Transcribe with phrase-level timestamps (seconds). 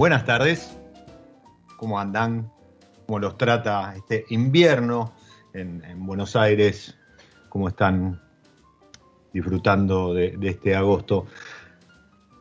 [0.00, 0.78] Buenas tardes,
[1.76, 2.50] ¿cómo andan?
[3.06, 5.12] ¿Cómo los trata este invierno
[5.52, 6.96] en, Buenos Aires?
[7.50, 8.18] ¿Cómo están
[9.34, 11.26] disfrutando de, este agosto?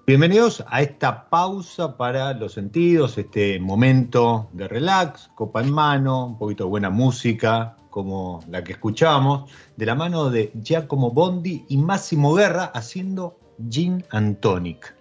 [0.07, 6.37] Bienvenidos a esta pausa para los sentidos, este momento de relax, copa en mano, un
[6.37, 11.75] poquito de buena música, como la que escuchamos, de la mano de Giacomo Bondi y
[11.75, 13.37] Máximo Guerra haciendo
[13.69, 14.97] Gin and Tonic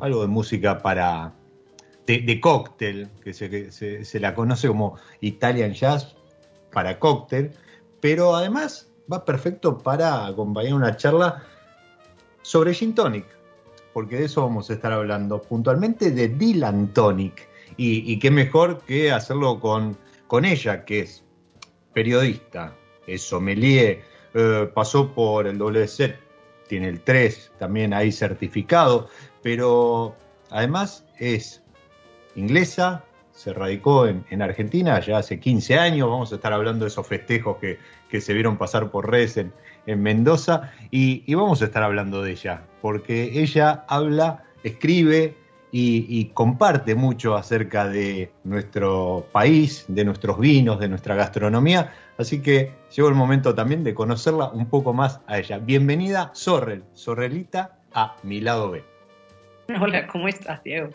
[0.00, 1.34] algo de música para
[2.06, 6.16] de, cóctel, que, se, la conoce como Italian Jazz
[6.72, 7.52] para cóctel,
[8.00, 11.42] pero además va perfecto para acompañar una charla
[12.40, 13.26] sobre Gin Tonic,
[13.92, 17.46] porque de eso vamos a estar hablando puntualmente de Dylan Tonic.
[17.76, 21.22] Y, qué mejor que hacerlo con, con ella, que es
[21.92, 22.74] periodista,
[23.06, 24.02] es sommelier,
[24.34, 26.16] eh, pasó por el WC,
[26.68, 29.08] tiene el 3 también ahí certificado,
[29.42, 30.14] pero
[30.50, 31.62] además es
[32.34, 37.06] inglesa, se radicó en, Argentina ya hace 15 años, vamos a estar hablando de esos
[37.06, 37.78] festejos que,
[38.20, 39.52] se vieron pasar por redes en,
[39.86, 45.34] Mendoza y, vamos a estar hablando de ella, porque ella habla, escribe
[45.70, 52.72] y, comparte mucho acerca de nuestro país, de nuestros vinos, de nuestra gastronomía, así que
[52.94, 55.58] llegó el momento también de conocerla un poco más a ella.
[55.58, 58.97] Bienvenida, Sorrel, Sorrelita, a mi lado B.
[59.80, 60.88] Hola, ¿cómo estás, Diego?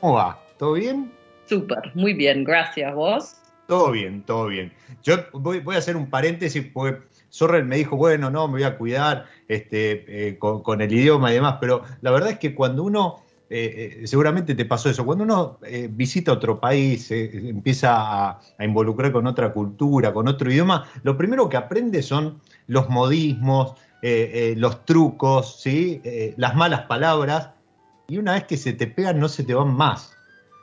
[0.00, 0.38] ¿Cómo va?
[0.56, 1.10] ¿Todo bien?
[1.46, 2.94] Súper, muy bien, gracias.
[2.94, 3.34] ¿Vos?
[3.66, 4.72] Todo bien, todo bien.
[5.02, 8.78] Yo voy, a hacer un paréntesis porque Sorrel me dijo, bueno, no, me voy a
[8.78, 13.24] cuidar este, eh, con, el idioma y demás, pero la verdad es que cuando uno,
[13.50, 15.58] eh, eh, seguramente te pasó eso, cuando uno
[15.90, 21.48] visita otro país, empieza a, a, involucrar con otra cultura, con otro idioma, lo primero
[21.48, 26.02] que aprende son los modismos, los trucos, ¿sí?
[26.36, 27.50] las malas palabras,
[28.12, 30.14] y una vez que se te pegan no se te van más.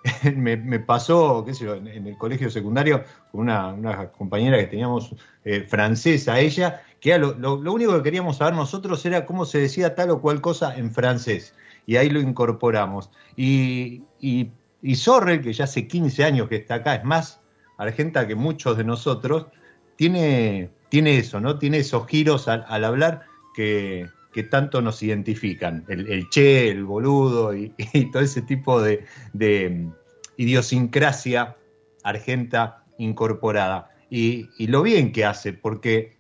[0.36, 5.66] me, pasó, qué sé yo, en, el colegio secundario con una, compañera que teníamos eh,
[5.68, 10.22] francesa, ella, que lo, único que queríamos saber nosotros era cómo se decía tal o
[10.22, 11.56] cual cosa en francés.
[11.88, 13.10] Y ahí lo incorporamos.
[13.36, 17.42] Y, y, Sorrel, que ya hace 15 años que está acá, es más
[17.80, 19.48] argenta que muchos de nosotros,
[19.96, 21.58] tiene, tiene eso, ¿no?
[21.58, 23.24] Tiene esos giros al, hablar
[23.56, 27.74] que, que tanto nos identifican, el, che, el boludo y,
[28.12, 29.92] todo ese tipo de, mm,
[30.38, 31.56] idiosincrasia
[32.04, 33.92] argenta incorporada.
[34.10, 36.18] Y, y, lo bien que hace, porque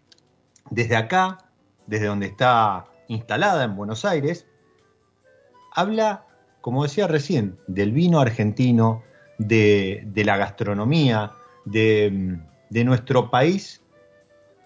[0.69, 1.49] desde acá,
[1.87, 4.45] desde donde está instalada en Buenos Aires,
[5.73, 6.25] habla,
[6.61, 9.03] como decía recién, del vino argentino,
[9.39, 11.31] de, la gastronomía,
[11.65, 12.37] de,
[12.69, 13.81] nuestro país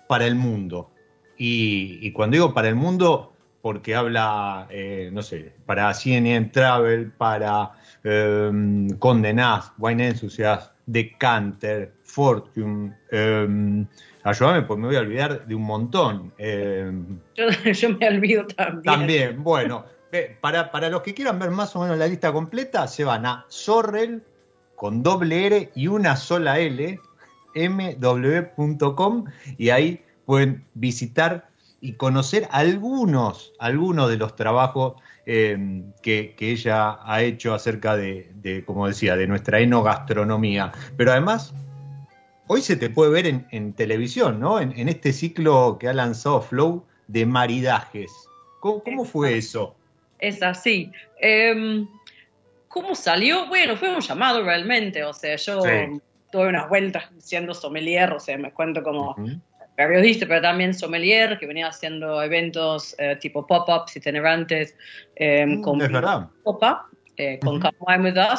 [0.08, 0.92] para el mundo.
[1.38, 3.33] Y, cuando digo para el mundo,
[3.64, 7.72] porque habla, eh, no sé, para CNN Travel, para
[8.04, 8.52] eh,
[9.00, 13.86] Condé Nast, Wine Enthusiast, Decanter, Fortune, eh,
[14.24, 16.34] ayúdame, pues me voy a olvidar de un montón.
[16.38, 18.84] Em, yo, me olvido también.
[18.84, 19.86] También, bueno,
[20.42, 23.46] para, para los que quieran ver más o menos la lista completa, se van a
[23.48, 24.24] Sorrel
[24.76, 27.00] con doble R y una sola L,
[27.56, 29.24] mw.com,
[29.58, 31.53] y ahí pueden visitar
[31.84, 34.94] y conocer algunos, algunos de los trabajos
[35.26, 40.72] eh, que, ella ha hecho acerca de, como decía, de nuestra enogastronomía.
[40.96, 41.54] Pero además,
[42.48, 44.62] hoy se te puede ver en, televisión, ¿no?
[44.62, 48.14] En, este ciclo que ha lanzado Flow de maridajes.
[48.62, 49.76] ¿Cómo, fue eso?
[50.20, 50.90] Es así.
[51.20, 51.86] Em,
[52.70, 53.46] ¿Cómo salió?
[53.48, 55.62] Bueno, fue un llamado realmente, o sea, yo
[56.32, 59.18] tuve unas vueltas siendo sommelier, o sea, me cuento como
[59.76, 64.76] periodista, pero también sommelier, que venía haciendo eventos eh, tipo pop-ups itinerantes
[65.16, 65.80] eh, mm, con
[66.44, 66.88] copa,
[67.18, 67.70] eh, con uh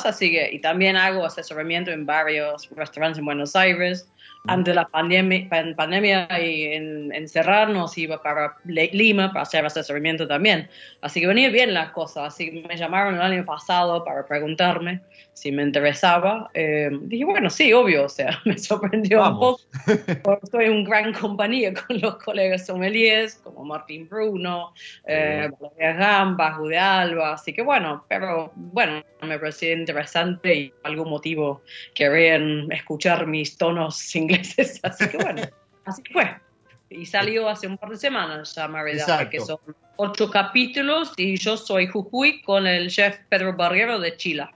[0.04, 4.08] así que, y también hago asesoramiento en varios restaurantes en Buenos Aires,
[4.46, 10.68] antes de la pandemia, pandemia y en, encerrarnos iba para Lima para hacer asesoramiento también.
[11.00, 12.34] Así que venía bien las cosas.
[12.34, 15.00] Así que me llamaron el año pasado para preguntarme
[15.32, 16.50] si me interesaba.
[16.52, 18.04] Eh, dije, bueno, sí, obvio.
[18.04, 19.60] O sea, me sorprendió un poco.
[20.22, 24.74] Porque estoy en gran compañía con los colegas sommeliers como Martín Bruno,
[25.06, 27.32] eh, Valeria Gamba, Jude Alba.
[27.32, 31.62] Así que bueno, pero bueno, me pareció interesante y algún motivo
[31.94, 35.42] querían escuchar mis tonos ingleses Así que bueno,
[35.84, 36.36] así fue.
[36.90, 39.58] Y salió hace un par de semanas ya Maridad, que son
[39.96, 44.48] ocho capítulos y yo soy Jujuy con el chef Pedro Barriero de Chile.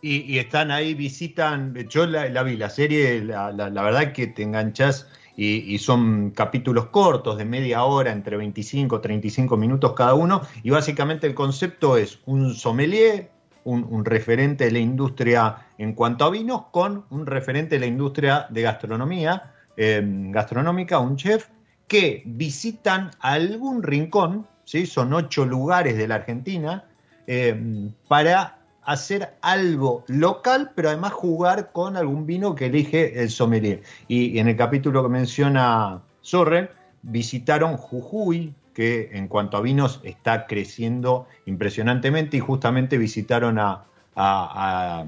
[0.00, 5.76] Y, están ahí, visitan, yo la, vi, la serie, la, verdad que te enganchas y,
[5.78, 11.26] son capítulos cortos de media hora, entre 25 y 35 minutos cada uno, y básicamente
[11.26, 13.30] el concepto es un sommelier
[13.68, 18.46] un, referente de la industria en cuanto a vinos con un referente de la industria
[18.48, 21.48] de gastronomía, eh, gastronómica, un chef,
[21.86, 24.86] que visitan algún rincón, ¿sí?
[24.86, 26.84] son ocho lugares de la Argentina,
[27.26, 33.82] eh, para hacer algo local, pero además jugar con algún vino que elige el sommelier.
[34.08, 36.70] Y, en el capítulo que menciona Sorren,
[37.02, 45.04] visitaron Jujuy, que en cuanto a vinos está creciendo impresionantemente y justamente visitaron a, a,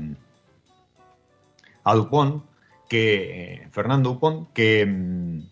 [1.95, 2.43] Dupont,
[2.89, 5.43] que, eh, Fernando Dupont, que mm,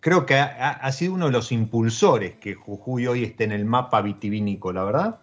[0.00, 4.02] creo que ha, sido uno de los impulsores que Jujuy hoy esté en el mapa
[4.02, 5.20] vitivinícola, ¿verdad?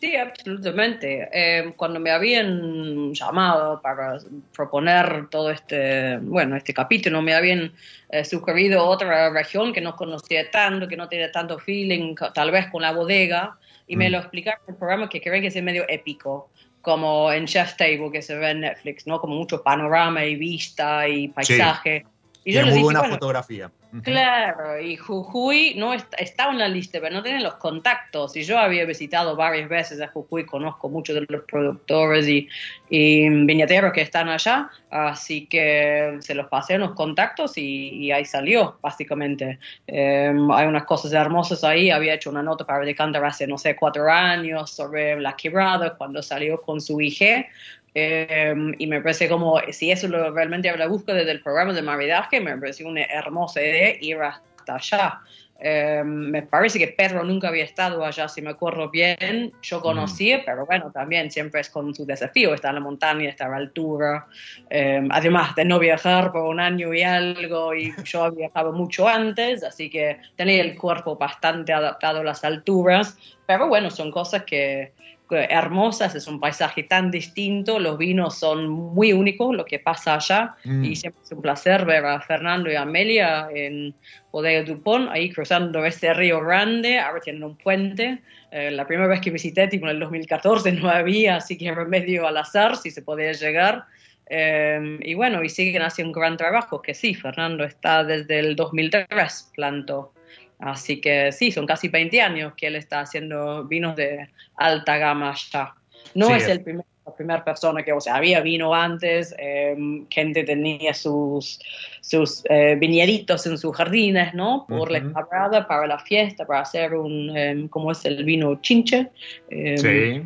[0.00, 1.28] Sí, absolutamente.
[1.30, 4.16] Eh, cuando me habían llamado para
[4.54, 7.74] proponer todo este, bueno, este capítulo, me habían
[8.08, 12.68] eh, sugerido otra región que no conocía tanto, que no tiene tanto feeling, tal vez
[12.68, 14.12] con la bodega, y me mm.
[14.12, 16.48] lo explicaron en el programa que creen que es medio épico,
[16.80, 19.20] como en Chef Table que se ve en Netflix, ¿no?
[19.20, 22.06] Como mucho panorama y vista y paisaje.
[22.44, 23.70] Y yo muy buena fotografía.
[24.02, 28.36] Claro, y Jujuy no está, está en la lista, pero no tiene los contactos.
[28.36, 32.48] Y yo había visitado varias veces a Jujuy, conozco muchos de los productores y,
[32.88, 38.24] y viñateros que están allá, así que se los pasé en los contactos y, ahí
[38.24, 39.58] salió, básicamente.
[39.88, 41.90] Em, hay unas cosas hermosas ahí.
[41.90, 46.22] Había hecho una nota para Decanter hace, no sé, cuatro años sobre la quebrada cuando
[46.22, 47.46] salió con su IG.
[47.94, 51.82] Em, y me parece como, si eso lo realmente la búsqueda desde el programa de
[51.82, 55.20] maridaje, me parece una hermosa idea ir hasta allá.
[55.62, 59.52] Em, me parece que Pedro nunca había estado allá, si me acuerdo bien.
[59.60, 63.48] Yo conocí, pero bueno, también siempre es con su desafío, estar en la montaña, estar
[63.48, 64.26] a la altura.
[64.70, 69.06] Em, además de no viajar por un año y algo, y yo había viajado mucho
[69.06, 73.18] antes, así que tenía el cuerpo bastante adaptado a las alturas.
[73.46, 74.92] Pero bueno, son cosas que,
[75.30, 80.54] hermosas, es un paisaje tan distinto, los vinos son muy únicos, lo que pasa allá,
[80.64, 80.84] mm.
[80.84, 83.94] y siempre es un placer ver a Fernando y Amelia en
[84.32, 88.20] Bodega Dupont, ahí cruzando este río grande, ahora tienen un puente,
[88.50, 92.26] eh, la primera vez que visité, tipo en el 2014, no había, así que remedio
[92.26, 93.84] al azar si se podía llegar,
[94.32, 98.54] eh, y bueno, y siguen haciendo un gran trabajo, que sí, Fernando está desde el
[98.54, 100.12] 2003, plantó
[100.60, 105.34] Así que sí, son casi 20 años que él está haciendo vinos de alta gama
[105.52, 105.74] ya.
[106.14, 110.44] No es el primer, la primera persona que, o sea, había vino antes, em, gente
[110.44, 111.60] tenía sus,
[112.00, 114.66] sus eh, viñeritos en sus jardines, ¿no?
[114.68, 119.08] Por la cabrada, para la fiesta, para hacer un, em, como es el vino chinche.
[119.50, 120.22] Em, sí.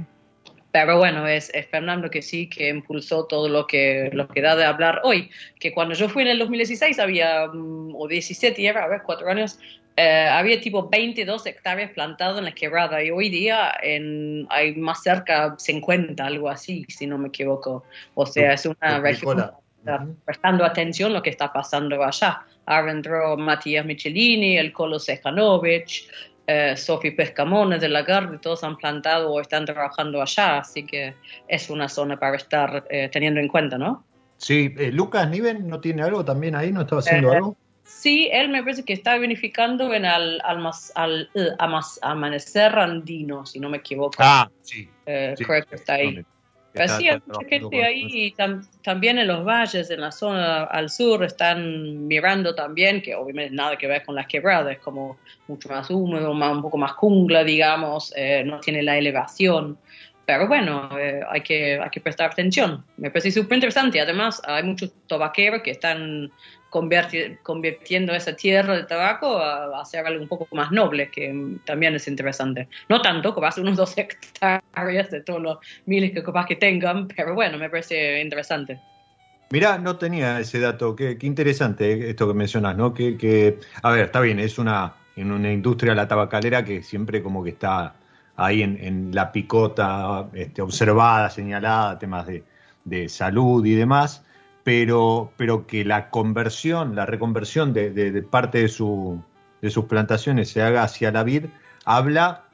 [0.74, 4.64] Pero bueno, es, Fernando que sí, que impulsó todo lo que, lo que da de
[4.64, 5.30] hablar hoy.
[5.60, 9.28] Que cuando yo fui en el 2016 había, mm, o 17, era, a ver, cuatro
[9.30, 9.60] años,
[9.96, 15.04] eh, había tipo 22 hectáreas plantadas en la quebrada y hoy día en, hay más
[15.04, 17.84] cerca 50, algo así, si no me equivoco.
[18.16, 19.52] O sea, es una región
[20.24, 22.42] prestando atención a lo que está pasando allá.
[22.66, 26.10] Ahora entró Matías Michelini, el Colo Sejanovic,
[26.46, 31.14] eh, Sofi Pescamone de Lagarde, todos han plantado o están trabajando allá, así que
[31.48, 34.04] es una zona para estar eh, teniendo en cuenta, ¿no?
[34.36, 37.56] Sí, eh, Lucas Niven no tiene algo también ahí, no estaba haciendo algo.
[37.84, 41.30] Sí, él me parece que está vinificando en al, al, al,
[42.02, 44.16] amanecer andino, si no me equivoco.
[44.18, 44.88] Ah, sí.
[45.04, 46.24] creo que está ahí.
[46.74, 48.34] Pero sí, hay mucha gente ahí y
[48.82, 53.78] también en los valles, en la zona al sur, están mirando también, que obviamente nada
[53.78, 55.16] que ver con las quebradas, es como
[55.46, 59.78] mucho más húmedo, un poco más jungla, digamos, eh, no tiene la elevación.
[60.26, 62.84] Pero bueno, eh, hay, que, hay que prestar atención.
[62.96, 64.00] Me parece súper interesante.
[64.00, 66.32] Además, hay muchos tabaqueros que están
[67.42, 72.08] convirtiendo esa tierra de tabaco a, hacer algo un poco más noble, que también es
[72.08, 72.68] interesante.
[72.88, 77.34] No tanto, hace unos dos hectáreas de todos los miles que capaz que tengan, pero
[77.34, 78.80] bueno, me parece interesante.
[79.50, 82.92] Mirá, no tenía ese dato, qué, interesante esto que mencionas, ¿no?
[82.92, 87.22] Que, que, a ver, está bien, es una, en una industria, la tabacalera, que siempre
[87.22, 87.94] como que está
[88.34, 92.42] ahí en, la picota, este, observada, señalada, temas de,
[92.84, 94.24] de salud y demás,
[94.64, 99.22] pero, pero que la conversión, la reconversión de, parte de, su,
[99.60, 101.44] de sus plantaciones se haga hacia la vid,
[101.84, 102.44] habla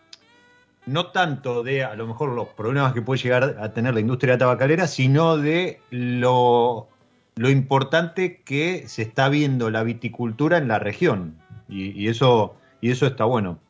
[0.87, 4.37] no tanto de a lo mejor los problemas que puede llegar a tener la industria
[4.37, 6.89] tabacalera, sino de lo
[7.39, 11.37] importante que se está viendo la viticultura en la región.
[11.69, 13.61] Y, eso, y eso está bueno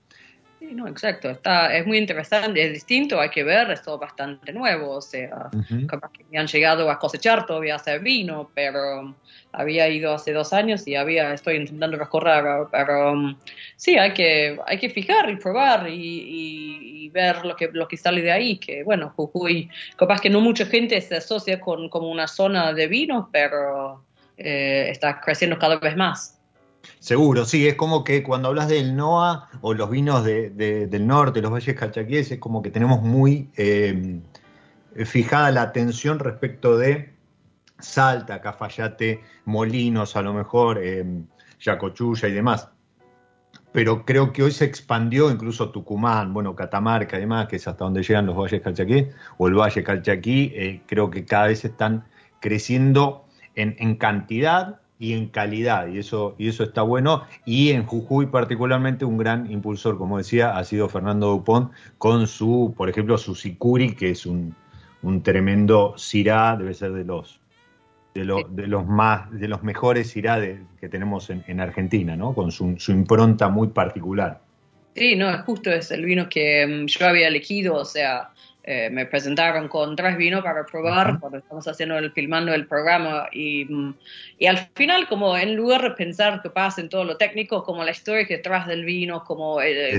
[0.75, 1.31] no, exacto.
[1.31, 4.93] Está, es muy interesante, es distinto, hay que ver, es todo bastante nuevo.
[4.93, 5.51] O sea,
[5.87, 9.15] capaz que me han llegado a cosechar todavía hacer vino, pero
[9.53, 13.37] había ido hace dos años y había, estoy intentando recorrer, pero um,
[13.77, 18.23] sí, hay que, hay que fijar y probar y, ver lo que, lo que sale
[18.23, 18.59] de ahí.
[18.59, 22.87] Que bueno, Jujuy, capaz que no mucha gente se asocia con como una zona de
[22.87, 24.05] vino, pero
[24.37, 26.40] eh, está creciendo cada vez más.
[26.99, 31.51] Seguro, sí, es como que cuando hablas del NOA o los vinos del norte, los
[31.51, 34.21] valles calchaquíes, es como que tenemos muy eh,
[35.05, 37.15] fijada la atención respecto de
[37.79, 41.05] Salta, Cafayate, Molinos, a lo mejor, eh,
[41.61, 42.69] Yacochulla y demás.
[43.73, 48.03] Pero creo que hoy se expandió incluso Tucumán, bueno, Catamarca y que es hasta donde
[48.03, 52.05] llegan los valles calchaquíes, o el valle calchaquí, eh, creo que cada vez están
[52.41, 57.25] creciendo en, en cantidad y en calidad, y eso, y eso está bueno.
[57.47, 62.75] Y en Jujuy particularmente un gran impulsor, como decía, ha sido Fernando Dupont con su,
[62.77, 64.55] por ejemplo, su Sicuri, que es un,
[65.23, 67.41] tremendo Syrah, debe ser de los
[68.13, 70.39] de, de, los más de los mejores Syrah
[70.79, 72.35] que tenemos en, Argentina, ¿no?
[72.35, 74.43] Con su, su, impronta muy particular.
[74.95, 79.07] Sí, no, justo es el vino que mm, yo había elegido, o sea, eh, me
[79.07, 83.67] presentaron con tres vinos para probar cuando estamos haciendo el filmando el programa y,
[84.39, 87.83] y, al final como en lugar de pensar que pasa en todo lo técnico como
[87.85, 89.99] la historia que detrás del vino como, eh,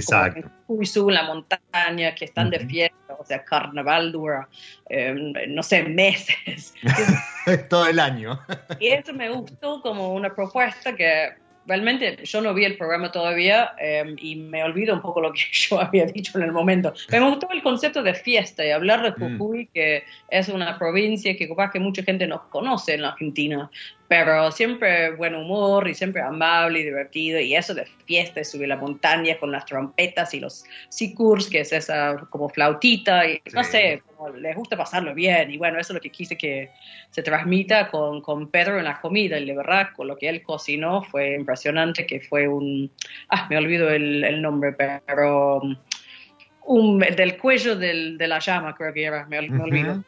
[0.67, 4.47] como en la montaña que están de fiesta o sea carnaval dura
[4.89, 6.73] eh, no sé meses.
[7.69, 8.39] Todo el año.
[8.79, 11.29] Y eso me gustó como una propuesta que
[11.65, 15.41] realmente yo no vi el programa todavía em, y me olvido un poco lo que
[15.51, 16.93] yo había dicho en el momento.
[17.09, 19.37] Me gustó el concepto de fiesta y hablar de mm.
[19.37, 23.69] Jujuy, que es una provincia que capaz que mucha gente no conoce en la Argentina,
[24.11, 27.39] pero siempre buen humor y siempre amable y divertido.
[27.39, 31.61] Y eso de fiesta y subir la montaña con las trompetas y los sicurs, que
[31.61, 34.03] es esa como flautita y no sé,
[34.35, 35.49] les gusta pasarlo bien.
[35.51, 36.71] Y bueno, eso es lo que quise que
[37.09, 40.43] se transmita con, con Pedro en la comida y de verdad con lo que él
[40.43, 42.91] cocinó fue impresionante, que fue un,
[43.29, 45.61] ah, me olvido el, el nombre, pero...
[46.63, 50.03] Un, del cuello del, de la llama, creo que era, me, olvido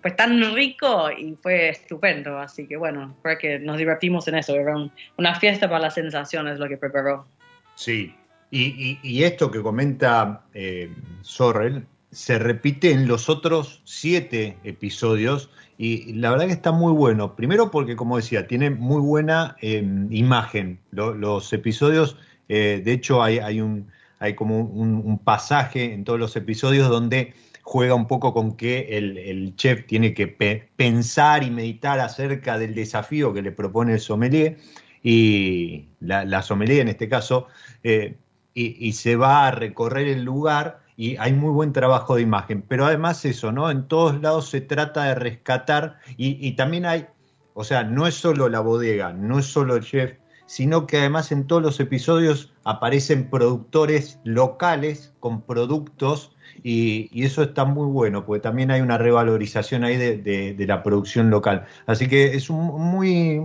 [0.00, 2.38] fue tan rico y fue estupendo.
[2.38, 4.54] Así que bueno, creo que nos divertimos en eso.
[4.54, 4.74] Era
[5.16, 7.26] una fiesta para las sensaciones lo que preparó.
[7.74, 8.14] Sí,
[8.50, 10.90] y, esto que comenta eh,
[11.22, 17.36] Sorrel se repite en los otros siete episodios y la verdad que está muy bueno.
[17.36, 20.80] Primero porque, como decía, tiene muy buena em, imagen.
[20.90, 22.16] los episodios
[22.48, 23.88] Eh, de hecho, hay, hay, un,
[24.18, 27.34] hay como un, pasaje en todos los episodios donde
[27.68, 30.26] juega un poco con que el, chef tiene que
[30.74, 34.56] pensar y meditar acerca del desafío que le propone el sommelier
[35.02, 37.46] y la, sommelier en este caso,
[37.82, 38.16] eh,
[38.54, 42.64] y, se va a recorrer el lugar y hay muy buen trabajo de imagen.
[42.66, 43.70] Pero además eso, ¿no?
[43.70, 47.06] En todos lados se trata de rescatar y, y también hay,
[47.52, 50.14] o sea, no es solo la bodega, no es solo el chef,
[50.46, 57.64] sino que además en todos los episodios aparecen productores locales con productos y, eso está
[57.64, 61.66] muy bueno, porque también hay una revalorización ahí de, la producción local.
[61.86, 63.40] Así que es un muy,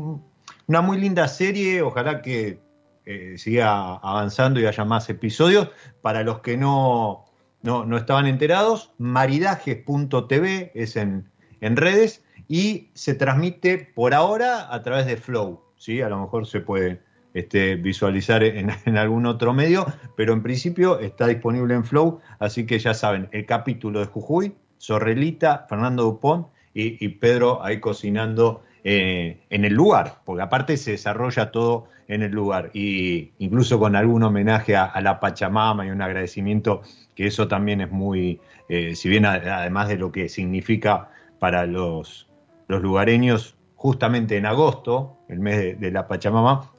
[0.67, 2.59] una muy linda serie, ojalá que
[3.05, 5.69] eh, siga avanzando y haya más episodios.
[6.01, 7.25] Para los que no,
[7.61, 11.29] no, estaban enterados, maridajes.tv es en,
[11.61, 15.63] en redes y se transmite por ahora a través de Flow.
[15.77, 16.01] ¿sí?
[16.01, 17.01] A lo mejor se puede
[17.33, 19.85] este, visualizar en, algún otro medio,
[20.15, 24.55] pero en principio está disponible en Flow, así que ya saben, el capítulo de Jujuy,
[24.77, 31.51] Sorrelita, Fernando Dupont y, Pedro ahí cocinando eh, en el lugar, porque aparte se desarrolla
[31.51, 36.81] todo en el lugar, y incluso con algún homenaje a, la Pachamama y un agradecimiento,
[37.15, 42.27] que eso también es muy, eh, si bien además de lo que significa para los,
[42.67, 46.71] los lugareños, justamente en agosto, el mes de, la Pachamama,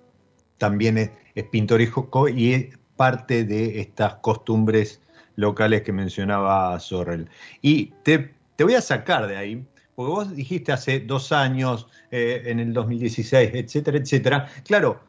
[0.59, 1.11] también es,
[1.51, 5.01] pintoresco y es parte de estas costumbres
[5.37, 7.29] locales que mencionaba Sorrel.
[7.61, 12.61] Y te, voy a sacar de ahí, porque vos dijiste hace dos años, eh, en
[12.61, 14.49] el 2016, etcétera, etcétera.
[14.65, 15.01] Claro,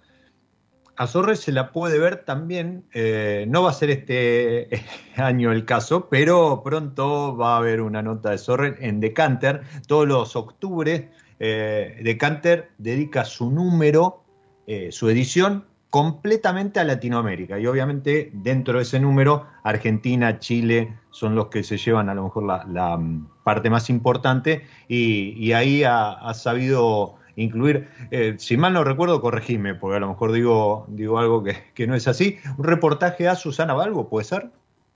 [0.98, 4.70] a Sorrel se la puede ver también, eh, no va a ser este
[5.16, 10.08] año el caso, pero pronto va a haber una nota de Sorrel en Decanter, todos
[10.08, 11.06] los octubres
[11.40, 14.25] eh, Decanter dedica su número,
[14.68, 17.60] eh, su edición, completamente a Latinoamérica.
[17.60, 22.24] Y obviamente dentro de ese número, Argentina, Chile son los que se llevan a lo
[22.24, 28.84] mejor la, mm, parte más importante y, ahí ha, sabido incluir, eh, si mal no
[28.84, 33.28] recuerdo, corregime, porque a lo mejor digo, digo algo que, no es así, un reportaje
[33.28, 34.50] a Susana Balbo, ¿puede ser?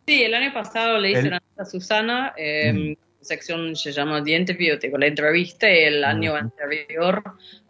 [0.05, 2.33] Sí, el año pasado le hice una a Susana.
[2.35, 7.21] Eh, mm sección se llama The Interview, la entrevista el año anterior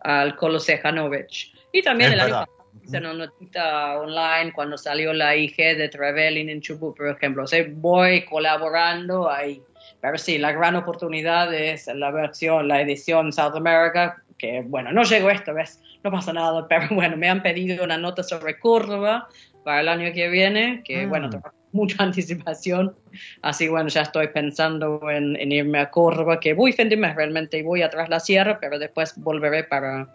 [0.02, 1.59] al Colo Sejanovic.
[1.72, 2.48] Y también pasado
[2.84, 7.44] hice una notita online cuando salió la IG de Traveling en Chubut, por ejemplo.
[7.44, 9.62] O sea, voy colaborando ahí.
[10.02, 15.04] Pero sí, la gran oportunidad es la versión, la edición South America, que bueno, no
[15.04, 19.28] llegó esta vez, no pasa nada, pero bueno, me han pedido una nota sobre Córdoba
[19.64, 22.96] para el año que viene, que bueno, mm mucha anticipación.
[23.42, 27.58] Así bueno, ya estoy pensando en, irme a Córdoba, que voy fin de mes realmente
[27.58, 30.08] y voy atrás la sierra, pero después volveré para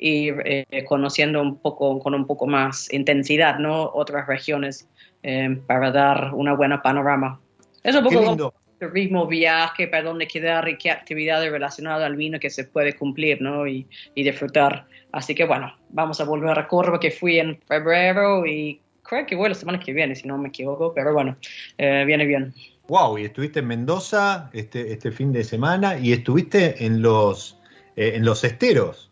[0.00, 3.90] ir eh, conociendo un poco, con un poco más intensidad, ¿no?
[3.94, 4.88] Otras regiones
[5.22, 7.40] eh, para dar una buena panorama.
[7.82, 12.40] Es un poco el ritmo, viaje, para dónde quedar y qué actividades relacionadas al vino
[12.40, 13.66] que se puede cumplir, ¿no?
[13.66, 14.86] Y, y disfrutar.
[15.12, 19.36] Así que bueno, vamos a volver a Córdoba, que fui en febrero y creo que
[19.36, 21.36] voy la semana que viene, si no me equivoco, pero bueno,
[21.78, 22.54] eh, viene bien.
[22.88, 27.58] Wow, y estuviste en Mendoza este, este fin de semana y estuviste en los,
[27.96, 29.09] eh, en los esteros.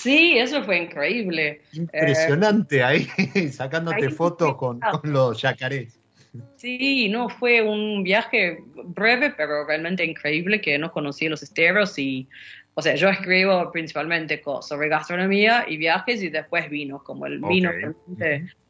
[0.00, 1.60] Sí, eso fue increíble.
[1.72, 3.06] Impresionante ahí,
[3.52, 6.00] sacándote fotos con, con, los yacarés.
[6.56, 12.26] Sí, no, fue un viaje breve, pero realmente increíble que no conocí los esteros y
[12.74, 17.70] o sea, yo escribo principalmente sobre gastronomía y viajes y después vino, como el vino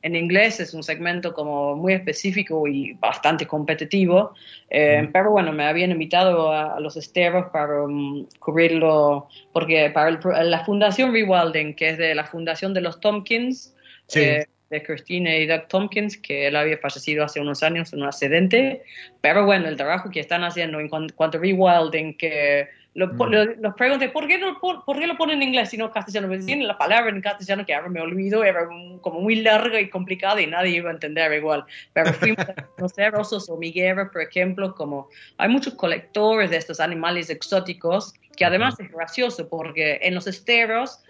[0.02, 4.34] en inglés es un segmento como muy específico y bastante competitivo,
[4.70, 10.10] eh, pero bueno, me habían invitado a, los esteros para um, cubrirlo, porque para
[10.44, 13.74] la Fundación Rewilding, que es de la Fundación de los Tompkins,
[14.14, 18.06] eh, de Christine y Doug Tompkins, que él había fallecido hace unos años en un
[18.06, 18.82] accidente,
[19.20, 23.60] pero bueno, el trabajo que están haciendo en cuanto a rewilding, que lo, mm.
[23.60, 26.28] los pregunté, ¿por qué, no, por, qué lo ponen en inglés y no en castellano?
[26.28, 28.66] Me decían la palabra en castellano que ahora me olvido, era
[29.00, 31.64] como muy larga y complicada y nadie iba a entender igual.
[31.92, 37.30] Pero fuimos a conocer osos hormigueros, por ejemplo, como hay muchos colectores de estos animales
[37.30, 41.00] exóticos, que además es gracioso porque en los esteros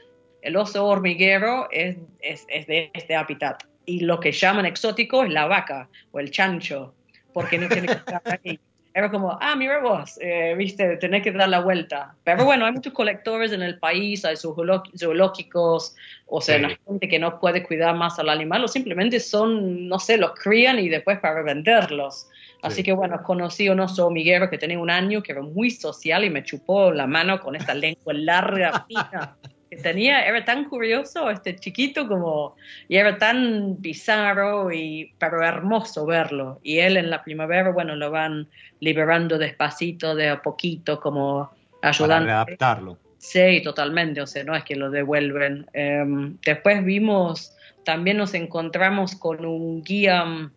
[0.42, 5.30] el oso hormiguero es, es, es de este hábitat y lo que llaman exótico es
[5.30, 6.94] la vaca o el chancho,
[7.32, 8.60] porque no tiene que estar ahí
[8.92, 12.14] era como, ah, mira vos, eh, viste, tenés que dar la vuelta.
[12.24, 15.94] Pero bueno, hay muchos colectores en el país, hay zoológicos,
[16.26, 19.98] o sea, la gente que no puede cuidar más al animal, o simplemente son, no
[19.98, 22.28] sé, los crían y después para venderlos.
[22.62, 25.70] Así que bueno, conocí a un oso hormiguero que tenía un año, que era muy
[25.70, 29.36] social y me chupó la mano con esta lengua larga, fina.
[29.70, 32.56] que tenía era tan curioso, este chiquito como,
[32.88, 36.58] y era tan bizarro, y, pero hermoso verlo.
[36.64, 38.48] Y él en la primavera, bueno, lo van
[38.80, 41.52] liberando despacito, de a poquito, como
[41.82, 42.26] ayudando.
[42.26, 42.98] Para adaptarlo.
[43.18, 45.66] Sí, totalmente, o sea, no es que lo devuelven.
[45.72, 47.54] Em, después vimos,
[47.84, 50.50] también nos encontramos con un guía mm,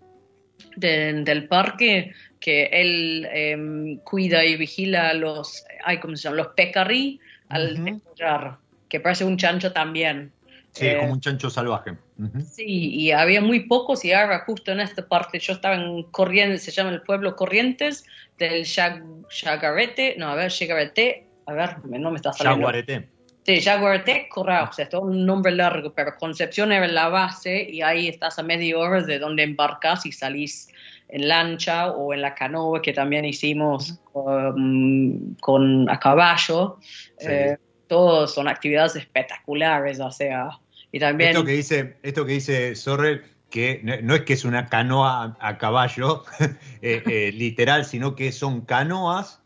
[0.78, 6.38] del parque que él em, cuida y vigila los, ay, ¿cómo se llama?
[6.38, 8.63] Los pecarí al uh
[8.94, 10.32] que parece un chancho también.
[10.72, 11.98] Sí, como eh, un chancho salvaje.
[12.52, 16.62] Sí, y había muy pocos y ahora justo en esta parte yo estaba en Corrientes,
[16.62, 18.06] se llama el pueblo Corrientes,
[18.38, 22.60] del Chagarete, no, a ver, Chagarete, a ver, no me está saliendo.
[22.60, 23.10] Chaguarete.
[23.44, 27.82] Sí, Chaguarete, correcto, o sea, es un nombre largo, pero Concepción era la base y
[27.82, 30.68] ahí estás a media hora de donde embarcas y salís
[31.10, 36.78] en lancha o en la canoa que también hicimos um, con, a caballo.
[37.18, 37.28] Sí.
[37.28, 37.58] Eh,
[38.28, 40.60] son actividades espectaculares, o sea,
[40.92, 41.32] y también...
[41.32, 45.58] Esto que dice, esto que dice Sorrel, que no es que es una canoa a
[45.58, 46.24] caballo,
[46.82, 49.42] eh, eh, literal, sino que son canoas,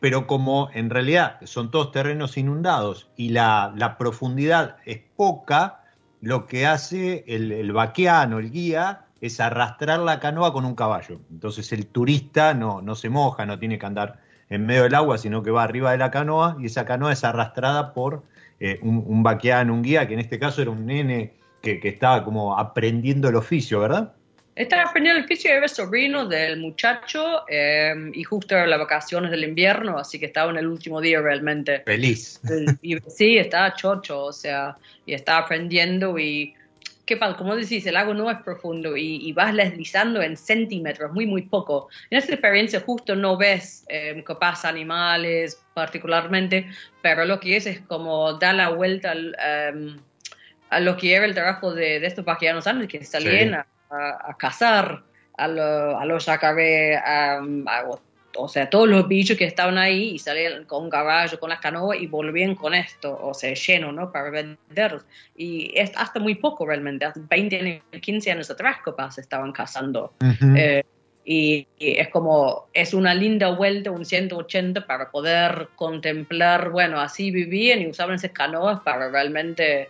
[0.00, 5.84] pero como en realidad son todos terrenos inundados y la, la profundidad es poca,
[6.20, 11.20] lo que hace el, el vaqueano, el guía, es arrastrar la canoa con un caballo.
[11.30, 14.18] Entonces el turista no, no se moja, no tiene que andar
[14.52, 17.24] en medio del agua, sino que va arriba de la canoa y esa canoa es
[17.24, 18.22] arrastrada por
[18.60, 21.88] eh, un, un vaqueano, un guía, que en este caso era un nene que, que
[21.88, 24.12] estaba como aprendiendo el oficio, ¿verdad?
[24.54, 29.44] Estaba aprendiendo el oficio, era sobrino del muchacho eh, y justo era las vacaciones del
[29.44, 31.82] invierno, así que estaba en el último día realmente.
[31.86, 32.38] Feliz.
[32.82, 36.54] Y, sí, estaba chocho, o sea, y estaba aprendiendo y
[37.04, 37.36] ¿qué pasa?
[37.36, 41.88] Como decís, el lago no es profundo y, vas deslizando en centímetros, muy, muy poco.
[42.10, 46.68] En esta experiencia justo no ves eh, capaz animales particularmente,
[47.00, 49.98] pero lo que es es como dar la vuelta em,
[50.70, 55.02] a lo que era el trabajo de, estos vaqueanos antes, que salían a, a, cazar
[55.36, 57.40] a, a los yacaré, a,
[58.36, 61.60] o sea, todos los bichos que estaban ahí y salían con un caballo, con las
[61.60, 64.12] canoas y volvían con esto, o sea, lleno, ¿no?
[64.12, 65.04] Para venderlos.
[65.36, 70.12] Y es hasta muy poco realmente, hace 20 años, 15 años atrás capaz estaban cazando.
[70.56, 70.82] Eh,
[71.24, 77.80] y, es como, es una linda vuelta, un 180 para poder contemplar, bueno, así vivían
[77.80, 79.88] y usaban esas canoas para realmente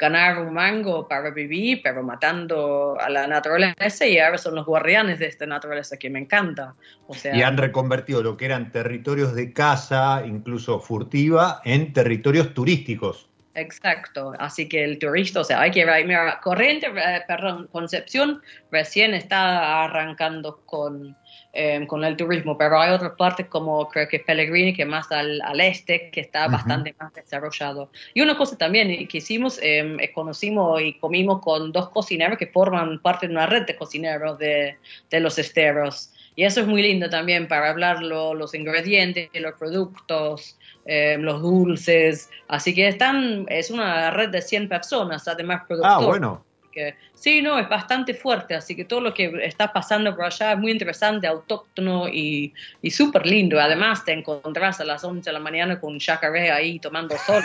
[0.00, 5.18] ganar un mango para vivir, pero matando a la naturaleza y ahora son los guardianes
[5.18, 6.74] de esta naturaleza que me encanta.
[7.06, 12.54] O sea, y han reconvertido lo que eran territorios de caza, incluso furtiva, en territorios
[12.54, 13.28] turísticos.
[13.54, 18.40] Exacto, así que el turista, o sea, hay que ver, mira, Corriente, eh, perdón, Concepción
[18.70, 21.14] recién está arrancando con
[21.52, 25.42] Em, con el turismo, pero hay otras partes como creo que Pellegrini, que más al,
[25.42, 27.90] al este, que está bastante más desarrollado.
[28.14, 33.00] Y una cosa también que hicimos, eh, conocimos y comimos con dos cocineros que forman
[33.00, 34.78] parte de una red de cocineros de,
[35.10, 36.12] de los esteros.
[36.36, 42.30] Y eso es muy lindo también para hablar los ingredientes, los productos, eh, los dulces.
[42.46, 45.96] Así que están, es una red de 100 personas, además productores.
[46.00, 50.14] Ah, bueno que sí, no, es bastante fuerte, así que todo lo que está pasando
[50.14, 52.52] por allá es muy interesante, autóctono y,
[52.82, 53.60] y súper lindo.
[53.60, 57.42] Además, te encontrás a las 11 de la mañana con un chacaré ahí tomando sol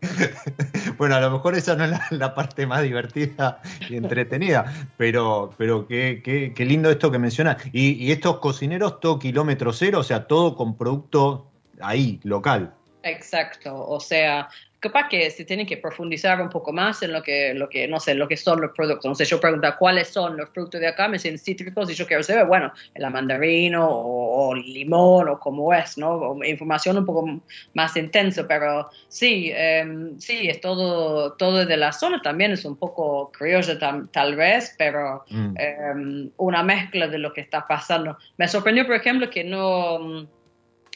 [0.98, 5.86] bueno, a lo mejor esa no es la, parte más divertida y entretenida, pero, pero
[5.86, 7.56] qué, qué, qué lindo esto que mencionas.
[7.72, 12.74] Y, y estos cocineros, todo kilómetro cero, o sea, todo con producto ahí, local.
[13.02, 14.48] Exacto, o sea,
[14.82, 18.00] capaz que se tiene que profundizar un poco más en lo que, lo que, no
[18.00, 19.08] sé, lo que son los productos.
[19.08, 22.04] No sé, yo pregunto cuáles son los frutos de acá, me dicen cítricos y yo
[22.04, 26.36] quiero saber, bueno, el mandarino o, el limón o cómo es, ¿no?
[26.44, 27.40] información un poco
[27.74, 32.74] más intensa, pero sí, em, sí, es todo, todo de la zona, también es un
[32.74, 33.78] poco criollo
[34.10, 35.54] tal vez, pero mm.
[35.56, 38.18] Em, una mezcla de lo que está pasando.
[38.36, 40.26] Me sorprendió, por ejemplo, que no,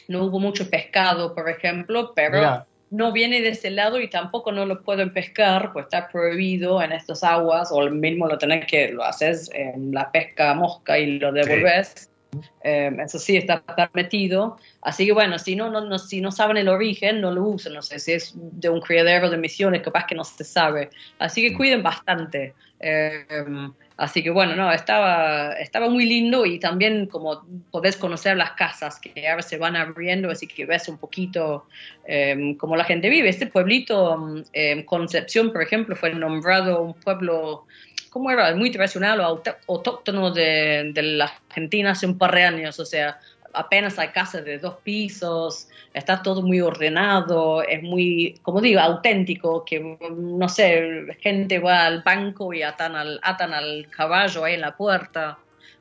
[0.09, 4.65] no hubo mucho pescado, por ejemplo, pero no viene de ese lado y tampoco no
[4.65, 9.05] lo pueden pescar, pues está prohibido en estas aguas, o mismo lo tenés que, lo
[9.05, 12.11] haces en la pesca mosca y lo devolves.
[12.63, 14.59] Eh, eso sí está permitido.
[14.83, 17.73] Así que bueno, si no, no, si no saben el origen, no lo usen.
[17.73, 20.91] No sé si es de un criadero de misiones, capaz que no se sabe.
[21.19, 21.57] Así que mm.
[21.57, 22.55] cuiden bastante.
[22.81, 23.25] Eh,
[23.97, 29.01] Así que bueno, no, estaba, estaba muy lindo y también como podés conocer las casas
[29.01, 31.67] que ahora se van abriendo, así que ves un poquito
[32.07, 33.31] eh, cómo la gente vive.
[33.31, 37.67] Este pueblito, eh, Concepción, por ejemplo, fue nombrado un pueblo,
[38.11, 38.55] ¿cómo era?
[38.55, 43.19] Muy tradicional o autóctono de, de, la Argentina hace un par de años, o sea,
[43.57, 49.65] apenas hay casas de dos pisos, está todo muy ordenado, es muy, como digo, auténtico,
[49.65, 54.61] que no sé, gente va al banco y atan al, atan al caballo ahí en
[54.61, 55.39] la puerta,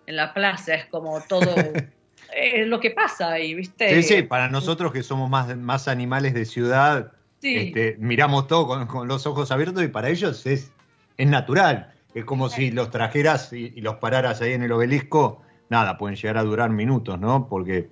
[0.07, 1.53] en la plaza, es como todo...
[2.35, 6.33] es lo que pasa y viste sí sí para nosotros que somos más más animales
[6.33, 7.11] de ciudad
[7.41, 10.71] este, miramos todo con, los ojos abiertos y para ellos es
[11.17, 11.91] es natural.
[12.13, 16.15] Es como si los trajeras y, y los pararas ahí en el obelisco nada, pueden
[16.15, 17.47] llegar a durar minutos, ¿no?
[17.47, 17.89] Porque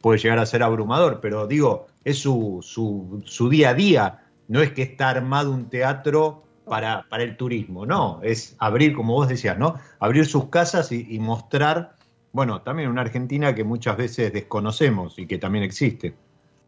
[0.00, 4.72] puede llegar a ser abrumador, pero digo, es su, su, día a día, no es
[4.72, 9.58] que está armado un teatro para, para, el turismo, no, es abrir, como vos decías,
[9.58, 9.76] ¿no?
[9.98, 11.96] Abrir sus casas y mostrar,
[12.32, 16.14] bueno, también una Argentina que muchas veces desconocemos y que también existe.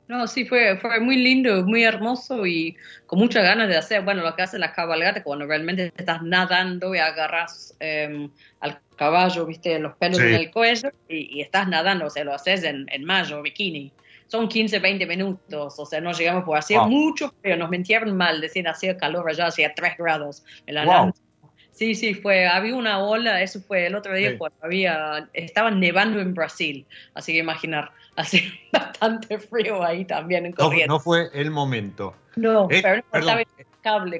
[0.08, 4.22] No, sí, fue, fue muy lindo, muy hermoso y con muchas ganas de hacer, bueno,
[4.22, 8.30] lo que hacen las cabalgatas cuando realmente estás nadando y agarras em,
[8.60, 12.64] al caballo, viste, los pelos en el cuello y, estás nadando, o sea, lo haces
[12.64, 13.92] en, en mayo, bikini.
[14.26, 18.42] Son 15, 20 minutos, o sea, no llegamos por hacía mucho pero nos mintieron mal,
[18.42, 21.14] decían hacía calor allá, hacía 3 grados en la wow.
[21.78, 26.18] Sí, sí, fue, había una ola, eso fue el otro día cuando había, estaba nevando
[26.18, 26.84] en Brasil,
[27.14, 30.88] así que imaginar, hacía bastante frío ahí también en Corrientes.
[30.88, 32.16] No, fue el momento.
[32.34, 33.42] No, eh, pero no estaba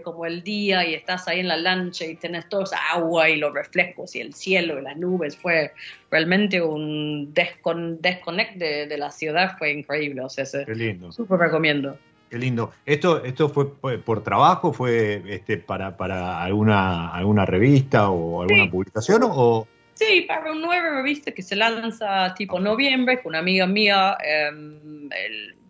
[0.02, 3.36] como el día y estás ahí en la lancha y tenés toda esa agua y
[3.36, 5.72] los reflejos y el cielo y las nubes, fue
[6.10, 11.12] realmente un descon de, de, la ciudad, fue increíble, o sea, Qué lindo.
[11.12, 11.98] súper recomiendo.
[12.30, 12.72] Qué lindo.
[12.84, 14.72] ¿Esto, esto fue por trabajo?
[14.72, 19.22] ¿Fue este, para, para alguna, alguna revista o alguna publicación?
[19.24, 19.66] O...
[19.94, 25.08] Sí, para una nueva revista que se lanza tipo noviembre con una amiga mía em,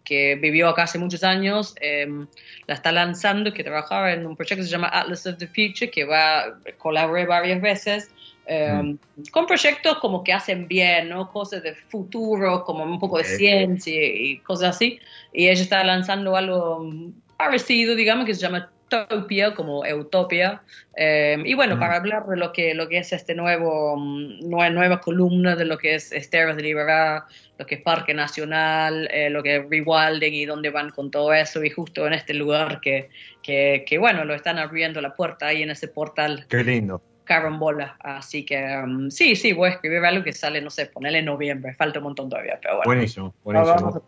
[0.09, 1.75] que vivió acá hace muchos años.
[1.81, 2.27] Em,
[2.67, 5.91] la está lanzando, que trabajaba en un proyecto que se llama Atlas of the Future,
[5.91, 8.11] que va, colaboré varias veces
[8.51, 8.97] Em,
[9.31, 11.31] con proyectos como que hacen bien, ¿no?
[11.31, 14.99] Cosas de futuro, como un poco de ciencia y cosas así.
[15.35, 16.91] Y ella está lanzando algo
[17.37, 20.63] parecido, digamos, que se llama Utopia, como Utopia.
[20.97, 25.01] Em, y bueno, para hablar de lo que, lo que es este nuevo, nueva, nueva
[25.01, 27.25] columna de lo que es Esteros de Libertad,
[27.59, 31.33] lo que es Parque Nacional, eh, lo que es Rewilding y dónde van con todo
[31.33, 31.63] eso.
[31.63, 33.11] Y justo en este lugar que,
[33.43, 36.47] que, que, bueno, lo están abriendo la puerta ahí en ese portal.
[36.49, 37.97] Qué lindo carambola.
[38.01, 41.27] Así que um, sí, sí, voy a escribir algo que sale, no sé, ponerle en
[41.27, 41.75] noviembre.
[41.75, 42.89] Falta un montón todavía, pero bueno.
[42.89, 44.03] Buenísimo, buenísimo.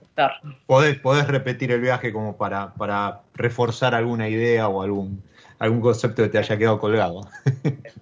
[0.66, 5.22] ¿Podés, ¿Podés, repetir el viaje como para, para reforzar alguna idea o algún,
[5.58, 7.20] algún concepto que te haya quedado colgado?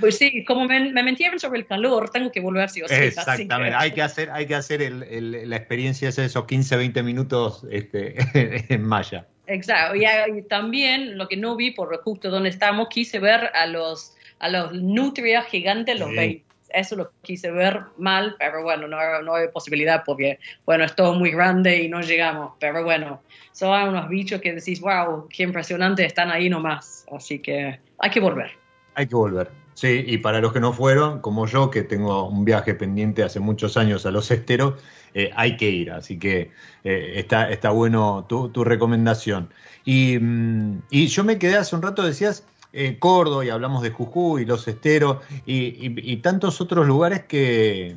[0.00, 2.94] Pues sí, como me, me mentieron sobre el calor, tengo que volver sí o sí.
[2.94, 7.02] Exactamente, hay que hacer, hay que hacer el, el, la experiencia de esos 15, 20
[7.02, 8.16] minutos este,
[8.72, 9.26] en malla.
[9.46, 14.15] Exacto, y, también lo que no vi por justo donde estamos, quise ver a los
[14.38, 16.42] a los nutrias gigantes los veis.
[16.68, 21.14] Eso lo quise ver mal, pero bueno, no, no hay posibilidad porque, bueno, es todo
[21.14, 22.52] muy grande y no llegamos.
[22.58, 23.22] Pero bueno,
[23.52, 27.06] son unos bichos que decís, wow, qué impresionante, están ahí nomás.
[27.10, 28.50] Así que hay que volver.
[28.94, 29.50] Hay que volver.
[29.76, 33.40] Sí, y para los que no fueron, como yo, que tengo un viaje pendiente hace
[33.40, 35.92] muchos años a los esteros, eh, hay que ir.
[35.92, 36.50] Así que
[36.82, 39.50] eh, está, está bueno tu, tu recomendación.
[39.84, 42.42] Y, mm, y yo me quedé hace un rato, decías,
[42.78, 47.96] eh, Córdoba y hablamos de Jujuy, Los Esteros y, tantos otros lugares que,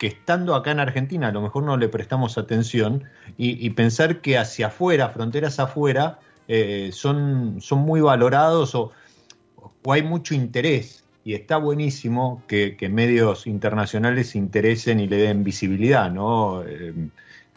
[0.00, 3.04] estando acá en Argentina a lo mejor no le prestamos atención
[3.38, 8.90] y, pensar que hacia afuera, fronteras afuera, eh, son, son muy valorados o,
[9.88, 11.04] hay mucho interés.
[11.24, 16.64] Y está buenísimo que, medios internacionales se interesen y le den visibilidad, ¿no?
[16.64, 16.94] Eh,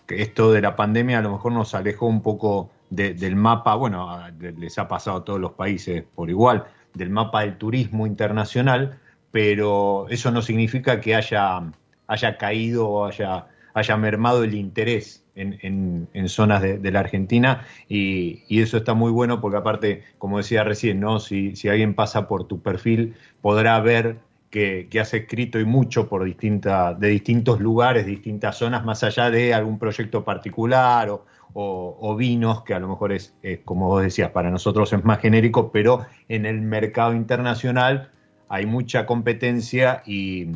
[0.07, 4.77] esto de la pandemia a lo mejor nos alejó un poco del mapa, bueno, les
[4.79, 8.99] ha pasado a todos los países por igual, del mapa del turismo internacional,
[9.31, 11.71] pero eso no significa que haya,
[12.07, 18.43] haya caído o haya, haya mermado el interés en, en, zonas de, la Argentina y,
[18.61, 21.19] eso está muy bueno porque aparte, como decía recién, ¿no?
[21.19, 24.17] si, si alguien pasa por tu perfil podrá ver
[24.49, 29.29] que, que, has escrito y mucho por distinta, de distintos lugares, distintas zonas, más allá
[29.29, 33.33] de algún proyecto particular o, o, vinos, que a lo mejor es,
[33.65, 38.11] como vos decías, para nosotros es más genérico, pero en el mercado internacional
[38.49, 40.47] hay mucha competencia y,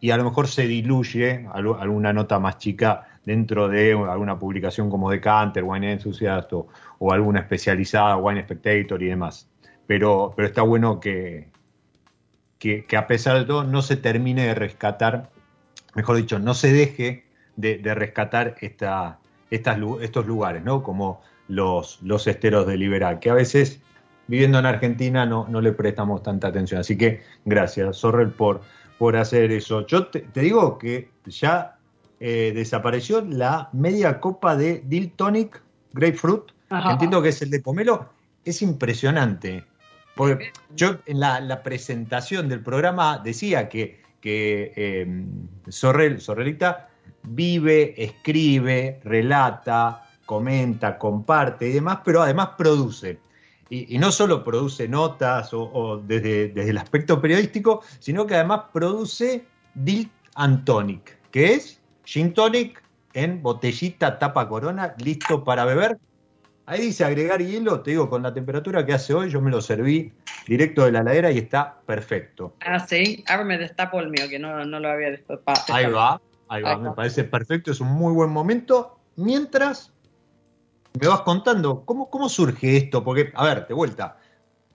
[0.00, 5.10] y a lo mejor se diluye alguna nota más chica dentro de alguna publicación como
[5.10, 9.48] Decanter, Wine Enthusiast o, o alguna especializada, Wine Spectator y demás.
[9.86, 11.48] Pero, pero está bueno que,
[12.58, 15.30] que, a pesar de todo no se termine de rescatar,
[15.94, 17.24] mejor dicho, no se deje
[17.56, 19.18] de, de rescatar esta,
[19.50, 20.82] estos lugares, ¿no?
[20.82, 23.80] Como los, los esteros de Liberal, que a veces
[24.30, 26.80] viviendo en Argentina no, no le prestamos tanta atención.
[26.80, 28.60] Así que gracias, Sorrel, por,
[28.96, 29.86] por hacer eso.
[29.86, 31.78] Yo te, digo que ya
[32.20, 35.60] eh, desapareció la media copa de Dill Tonic
[35.92, 38.10] Grapefruit, que entiendo que es el de pomelo.
[38.44, 39.64] Es impresionante.
[40.14, 45.24] Porque yo en la, presentación del programa decía que, que eh,
[45.68, 46.89] Sorrel, Sorrelita
[47.22, 53.18] vive, escribe, relata, comenta, comparte y demás, pero además produce.
[53.68, 59.44] Y, no solo produce notas o, desde, desde, el aspecto periodístico, sino que además produce
[59.74, 62.82] Dill Antonic, que es Gin Tonic
[63.14, 65.98] en botellita tapa corona, listo para beber.
[66.66, 69.60] Ahí dice agregar hielo, te digo, con la temperatura que hace hoy, yo me lo
[69.60, 70.12] serví
[70.46, 72.54] directo de la ladera y está perfecto.
[72.60, 75.60] Ah, sí, ahora me destapo el mío, que no, lo había destapado.
[75.68, 76.20] Ahí va,
[76.50, 78.98] ahí va, me parece perfecto, es un muy buen momento.
[79.16, 79.92] Mientras
[81.00, 83.02] me vas contando, ¿cómo, cómo surge esto?
[83.04, 84.18] Porque, a ver, de vuelta,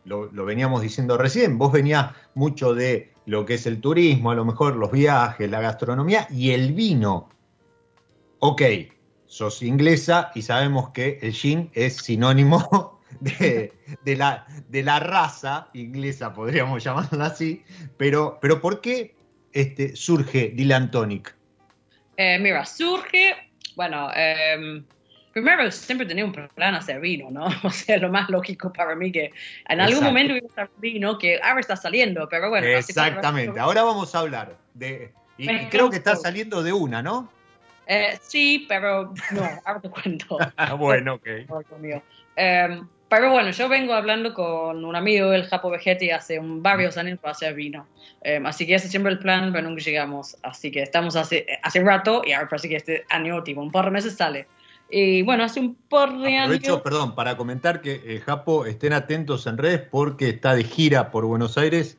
[0.05, 4.35] lo, lo, veníamos diciendo recién, vos venías mucho de lo que es el turismo, a
[4.35, 7.29] lo mejor los viajes, la gastronomía y el vino.
[8.39, 8.61] Ok,
[9.25, 13.71] sos inglesa y sabemos que el gin es sinónimo de,
[14.15, 17.63] la, de la, raza inglesa, podríamos llamarla así,
[17.97, 19.15] pero, pero ¿por qué
[19.51, 21.34] este, surge Dylan Tonic?
[22.17, 23.35] Eh, mira, surge,
[23.75, 24.83] bueno, em,
[25.33, 27.45] primero siempre tenía un plan hacer vino, ¿no?
[27.63, 29.31] O sea, lo más lógico para mí que
[29.67, 32.67] en algún momento iba a estar vino que ahora está saliendo, pero bueno.
[32.67, 35.11] Exactamente, ahora vamos a hablar de...
[35.37, 37.29] y creo que está saliendo de una, ¿no?
[37.87, 40.37] Eh, sí, pero no, ahora te cuento.
[40.77, 41.27] bueno, ok.
[42.35, 46.97] Em, pero bueno, yo vengo hablando con un amigo, el Japo Vegetti, hace un, varios
[46.97, 47.87] años para hacer vino.
[48.21, 50.37] Em, así que ese es siempre el plan, pero nunca llegamos.
[50.41, 53.85] Así que estamos hace, hace rato y ahora parece que este año, tipo, un par
[53.85, 54.47] de meses sale.
[54.89, 59.47] Y bueno, hace un par de Aprovecho, perdón, para comentar que el Japo estén atentos
[59.47, 61.97] en redes porque está de gira por Buenos Aires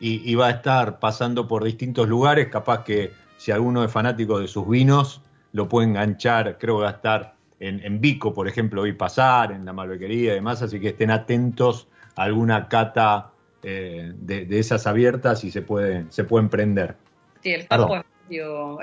[0.00, 2.48] y, y va a estar pasando por distintos lugares.
[2.48, 6.88] Capaz que si alguno es fanático de sus vinos, lo puede enganchar, creo que va
[6.90, 10.88] a estar en, Vico, por ejemplo, hoy pasar, en la Malbequería y demás, así que
[10.88, 13.30] estén atentos a alguna cata
[13.62, 16.96] eh, de, esas abiertas y se puede, se pueden prender.
[17.42, 18.04] Sí, el campo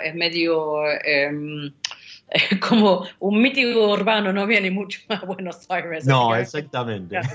[0.03, 1.71] es medio, em,
[2.67, 6.05] como un mítico urbano, no viene mucho a Buenos Aires.
[6.05, 7.19] No, exactamente.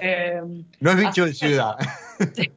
[0.00, 1.76] Em, no es bicho de ciudad.
[2.34, 2.50] Sí.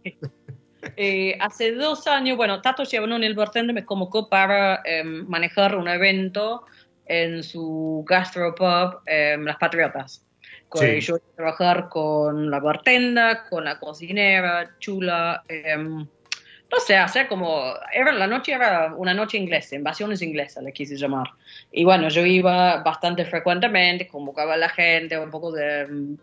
[0.97, 5.87] Eh, hace dos años, bueno, Tato en el bartender me convocó para em, manejar un
[5.87, 6.65] evento
[7.05, 10.25] en su gastropub em, Las Patriotas.
[10.73, 15.43] Yo iba a trabajar con la bartenda, con la cocinera, chula.
[15.47, 16.07] Em,
[16.71, 20.95] no sé, hacer como, era, la noche era una noche inglesa, invasiones inglesas le quise
[20.95, 21.27] llamar.
[21.71, 26.15] Y bueno, yo iba bastante frecuentemente, convocaba a la gente, un poco de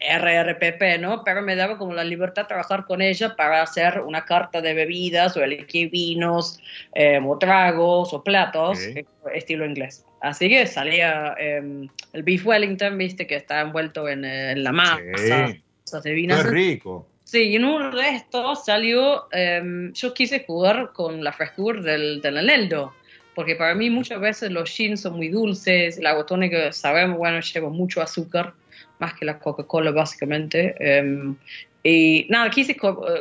[0.00, 1.22] RRPP, ¿no?
[1.24, 4.74] Pero me daba como la libertad de trabajar con ella para hacer una carta de
[4.74, 6.60] bebidas o elegir vinos
[6.94, 10.04] eh, o tragos o platos eh, estilo inglés.
[10.20, 14.22] Así que salía em, el beef Wellington, viste, que está envuelto en,
[14.62, 15.62] la masa, sí.
[16.02, 17.06] Qué rico.
[17.22, 22.38] Sí, y en un resto salió, em, yo quise jugar con la frescura del, del
[22.38, 22.92] aneldo,
[23.34, 27.68] porque para mí muchas veces los gins son muy dulces, la que sabemos, bueno, lleva
[27.68, 28.54] mucho azúcar,
[28.98, 30.74] más que la Coca-Cola básicamente.
[30.78, 31.36] Em,
[31.88, 32.76] y nada, quise eh,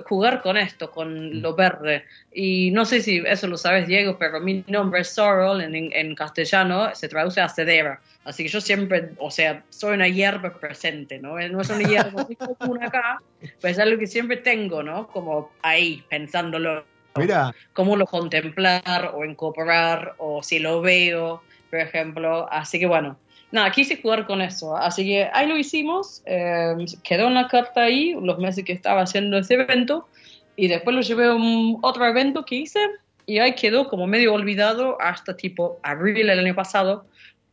[0.06, 2.04] jugar con esto, con lo verde.
[2.34, 6.16] Y no sé si eso lo sabes, Diego, pero mi nombre es Sorrel, en, en,
[6.16, 8.02] castellano se traduce a cedera.
[8.24, 11.38] Así que yo siempre, o sea, soy una hierba presente, ¿no?
[11.48, 13.22] No es una hierba común acá,
[13.62, 15.08] pero es algo que siempre tengo, ¿no?
[15.10, 16.86] Como ahí, pensándolo.
[17.18, 17.54] Mira.
[17.74, 22.52] Cómo lo contemplar o incorporar, o si lo veo, por ejemplo.
[22.52, 23.16] Así que bueno,
[23.56, 24.78] nada, quise jugar con eso.
[24.78, 29.38] Así que ahí lo hicimos, eh, quedó una carta ahí los meses que estaba haciendo
[29.38, 30.08] ese evento
[30.56, 32.80] y después lo llevé a un otro evento que hice
[33.26, 37.08] y ahí quedó como medio olvidado hasta tipo abril del año pasado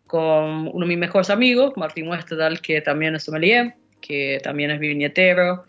[0.06, 4.78] con uno de mis mejores amigos, Martín Westedal, que también es sommelier, que también es
[4.78, 5.64] viñetero,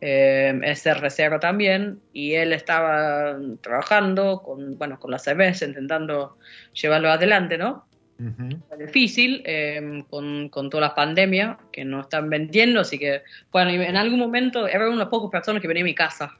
[0.00, 6.36] eh, es cervecero también, y él estaba trabajando con, bueno, con la cerveza, intentando
[6.74, 7.87] llevarlo adelante, ¿no?
[8.78, 13.96] Difícil em, con, con, toda la pandemia que no están vendiendo, así que, bueno, en
[13.96, 16.36] algún momento era una de las pocas personas que venía a mi casa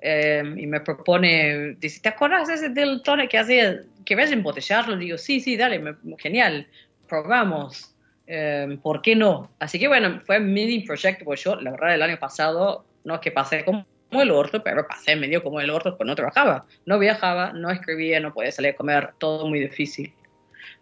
[0.00, 4.96] em, y me propone, dice, ¿te acuerdas ese del tono que hacía, que ves embotellarlo?
[4.96, 6.66] Digo, sí, sí, dale, genial,
[7.06, 7.94] probamos,
[8.26, 9.50] em, ¿por qué no?
[9.58, 13.20] Así que bueno, fue mini proyecto, porque yo, la verdad, el año pasado, no es
[13.20, 16.98] que pasé como el orto, pero pasé medio como el orto, pues no trabajaba, no
[16.98, 20.14] viajaba, no escribía, no podía salir a comer, todo muy difícil.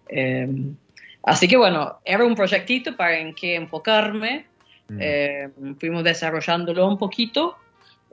[0.08, 0.76] Em,
[1.22, 4.46] así que bueno, era un proyectito para en qué enfocarme.
[4.88, 4.98] Mm.
[5.00, 7.56] Em, fuimos desarrollándolo un poquito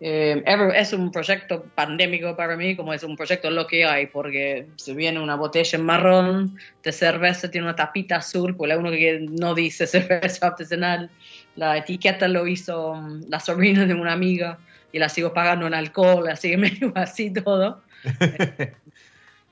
[0.05, 0.43] Eh,
[0.75, 4.93] es un proyecto pandémico para mí, como es un proyecto lo que hay, porque se
[4.93, 9.53] viene una botella en marrón de cerveza, tiene una tapita azul, pues uno que no
[9.55, 11.09] dice cerveza artesanal,
[11.55, 14.57] la etiqueta lo hizo mm, la sobrina de una amiga
[14.91, 17.81] y la sigo pagando en alcohol, así que medio así todo.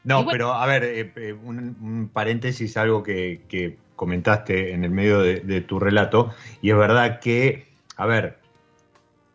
[0.04, 5.62] no, pero a ver, eh, eh, un, paréntesis, algo que, comentaste en el medio de
[5.62, 8.42] tu relato, y es verdad que, a ver,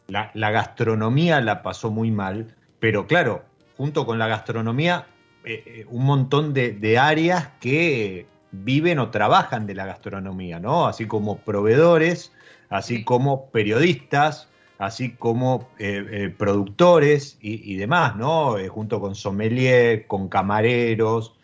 [0.08, 3.44] la, gastronomía la pasó muy mal, pero claro,
[3.76, 5.06] junto con la gastronomía,
[5.44, 10.86] eh, eh, un montón de, áreas que viven o trabajan de la gastronomía, ¿no?
[10.86, 12.32] Así como proveedores,
[12.68, 14.48] así como periodistas,
[14.78, 18.56] así como eh, productores y, demás, ¿no?
[18.68, 21.34] junto con sommelier, con camareros,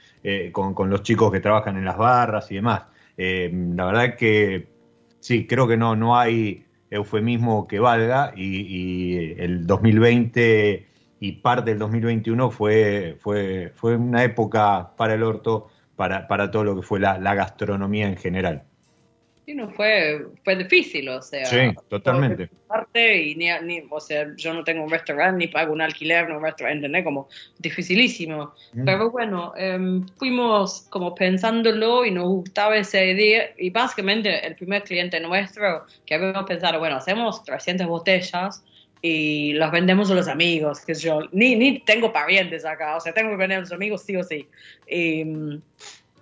[0.52, 2.82] con, con, los chicos que trabajan en las barras y demás.
[3.16, 4.68] la verdad que
[5.20, 10.86] sí, creo que no, no hay eufemismo que valga y, el 2020
[11.20, 16.64] y parte del 2021 fue, fue, fue una época para el orto, para, para todo
[16.64, 18.64] lo que fue la gastronomía en general.
[19.44, 21.44] Sí, no fue, fue difícil, o sea.
[21.46, 22.48] Sí, totalmente.
[22.68, 26.28] Parte y ni, ni, o sea, yo no tengo un restaurante ni pago un alquiler,
[26.28, 27.04] no un restaurante, ¿entendés?
[27.04, 27.28] Como
[27.58, 28.54] dificilísimo.
[28.72, 28.84] Mm.
[28.84, 33.50] Pero bueno, em, fuimos como pensándolo y nos gustaba esa idea.
[33.58, 38.62] Y básicamente el primer cliente nuestro que habíamos pensado, bueno, hacemos 300 botellas
[39.02, 43.12] y las vendemos a los amigos, que yo ni, ni tengo parientes acá, o sea,
[43.12, 44.48] tengo que vender a los amigos sí o sí.
[44.88, 45.24] Y,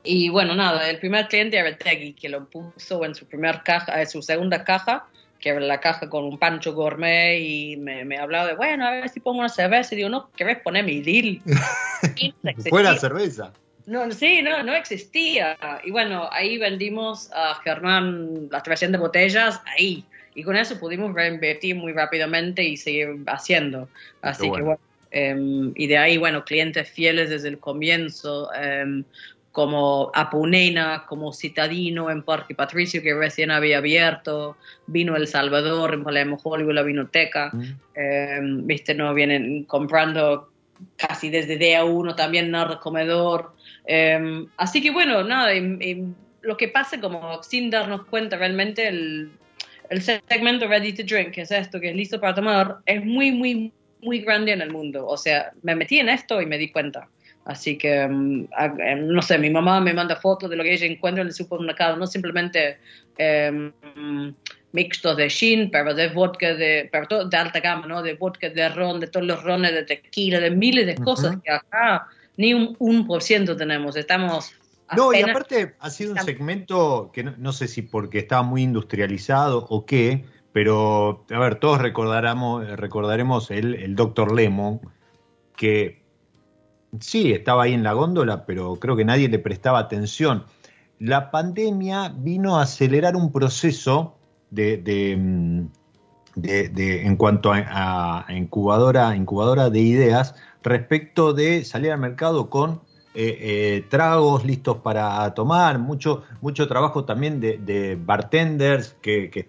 [0.03, 4.01] y bueno, nada, el primer cliente era Tegui, que lo puso en su primer caja,
[4.01, 5.07] en su segunda caja,
[5.39, 8.93] que era la caja con un pancho gourmet, y me, me hablaba de, bueno, a
[8.93, 9.95] ver si pongo una cerveza.
[9.95, 11.41] Y digo, no, ¿querés poner mi deal?
[12.71, 13.53] Buena cerveza.
[13.87, 15.59] No, sí, no, no existía.
[15.85, 20.05] Y bueno, ahí vendimos a Germán las 300 botellas, ahí.
[20.35, 23.89] Y con eso pudimos reinvertir muy rápidamente y seguir haciendo.
[24.23, 24.79] Así que bueno.
[25.11, 28.49] Em, y de ahí, bueno, clientes fieles desde el comienzo.
[28.55, 29.03] Eh,
[29.53, 36.05] como Apunena, como Citadino en Parque Patricio, que recién había abierto, vino El Salvador, en
[36.05, 37.65] Palermo Hollywood, la vinoteca, mm.
[37.95, 40.51] em, viste, no vienen comprando
[40.97, 43.55] casi desde día uno también Nada Comedor.
[43.87, 45.51] Em, así que bueno, nada,
[46.43, 49.31] lo que pasa como sin darnos cuenta realmente el,
[49.91, 53.33] el segmento Ready to Drink, que es esto, que es listo para tomar, es muy,
[53.33, 55.07] muy, muy grande en el mundo.
[55.07, 57.09] O sea, me metí en esto y me di cuenta.
[57.45, 60.87] Así que, mm, em, no sé, mi mamá me manda fotos de lo que ella
[60.87, 62.79] encuentra en el supermercado, no simplemente
[63.19, 63.73] eh,
[64.73, 68.03] mixtos de gin, pero de vodka, de, pero de alta gama, ¿no?
[68.03, 71.51] De vodka, de ron, de todos los rones, de tequila, de miles de cosas que
[71.51, 73.97] acá ni un, un por ciento tenemos.
[73.97, 74.55] Estamos
[74.97, 79.67] no, y aparte ha sido un segmento que no, sé si porque estaba muy industrializado
[79.69, 84.33] o qué, pero a ver, todos recordaremos, recordaremos el, el Dr.
[84.33, 84.81] Lemon,
[85.57, 86.00] que
[86.99, 90.45] Sí, estaba ahí en la góndola, pero creo que nadie le prestaba atención.
[90.99, 94.17] La pandemia vino a acelerar un proceso
[94.51, 95.67] de, mm,
[96.43, 102.81] en cuanto a, incubadora, incubadora de ideas respecto de salir al mercado con
[103.15, 109.49] eh, eh, tragos listos para tomar, mucho, mucho trabajo también de, bartenders que,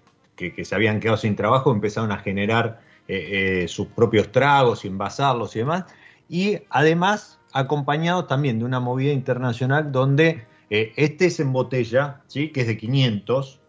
[0.63, 5.59] se habían quedado sin trabajo, empezaron a generar eh, sus propios tragos y envasarlos y
[5.59, 5.85] demás
[6.31, 12.53] y además acompañado también de una movida internacional donde eh, este es en botella, ¿sí?
[12.53, 13.59] que es de 500,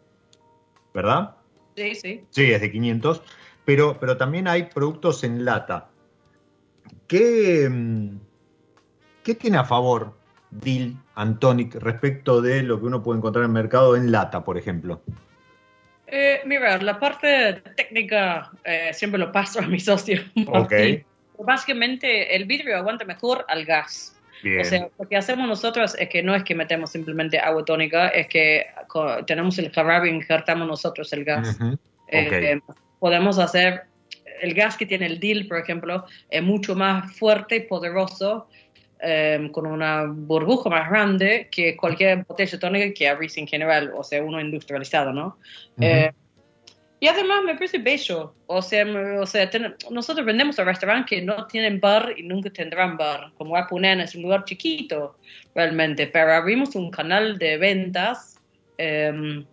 [0.95, 1.35] ¿verdad?
[1.77, 2.25] Sí, sí.
[2.31, 3.21] Sí, es de 500,
[3.65, 5.89] pero, pero también hay productos en lata.
[7.09, 8.21] ¿Qué, mm,
[9.25, 10.17] ¿Qué tiene a favor
[10.53, 14.57] Dill Antonic respecto de lo que uno puede encontrar en el mercado en lata, por
[14.57, 15.03] ejemplo?
[16.07, 20.21] Eh, mira, la parte técnica eh, siempre lo paso a mi socio.
[20.47, 20.73] Ok
[21.45, 24.17] básicamente el vidrio aguanta mejor al gas.
[24.61, 28.09] O sea, lo que hacemos nosotros es que no es que metemos simplemente agua tónica,
[28.09, 28.67] es que
[29.27, 31.59] tenemos el jarabe y injertamos nosotros el gas.
[32.09, 32.61] Eh,
[32.99, 33.83] podemos hacer,
[34.41, 38.49] el gas que tiene el DIL, por ejemplo, es mucho más fuerte y poderoso,
[38.99, 44.03] em, con una burbuja más grande que cualquier botella tónica que abrís en general, o
[44.03, 45.39] sea, uno industrializado, ¿no?
[47.03, 48.33] Y además me parece bello.
[48.47, 48.87] O sea,
[49.21, 49.51] o sea
[49.91, 53.33] nosotros vendemos a restaurantes que no tienen bar y nunca tendrán bar.
[53.37, 55.19] Como Apunena es un lugar chiquito,
[55.53, 56.07] realmente.
[56.07, 58.39] Pero abrimos un canal de ventas
[58.79, 59.45] em,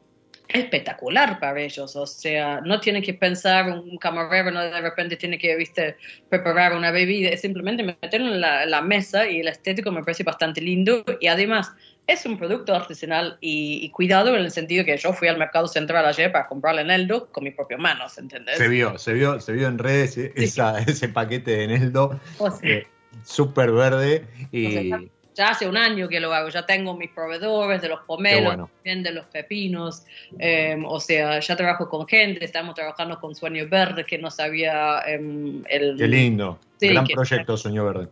[0.48, 1.96] espectacular para ellos.
[1.96, 5.98] O sea, no tienen que pensar un camarero, no de repente tiene que, viste,
[6.30, 7.36] preparar una bebida.
[7.36, 11.04] Simplemente meterlo en la mesa y el estético me parece bastante lindo.
[11.20, 11.72] Y además,
[12.10, 16.06] es un producto artesanal y, cuidado en el sentido que yo fui al mercado central
[16.06, 18.58] ayer para comprarle Neldo con mis propias manos, ¿entendés?
[18.58, 22.20] Se vio, se vio, se vio en redes ese paquete de Neldo
[22.64, 22.88] eh,
[23.24, 24.90] súper verde y...
[25.36, 29.04] ya hace un año que lo hago, ya tengo mis proveedores de los pomelos, también
[29.04, 30.04] de los pepinos,
[30.40, 35.02] em, o sea, ya trabajo con gente, estamos trabajando con Sueño Verde, que no sabía
[35.06, 35.96] em, el...
[35.96, 38.08] Qué lindo, gran proyecto Sueño Verde.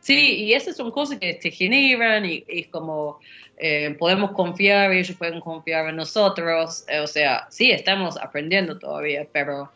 [0.00, 3.18] Sí, y esas son cosas que se generan y, es como
[3.56, 9.26] eh, podemos confiar, ellos pueden confiar en nosotros, eh, o sea, sí, estamos aprendiendo todavía,
[9.32, 9.70] pero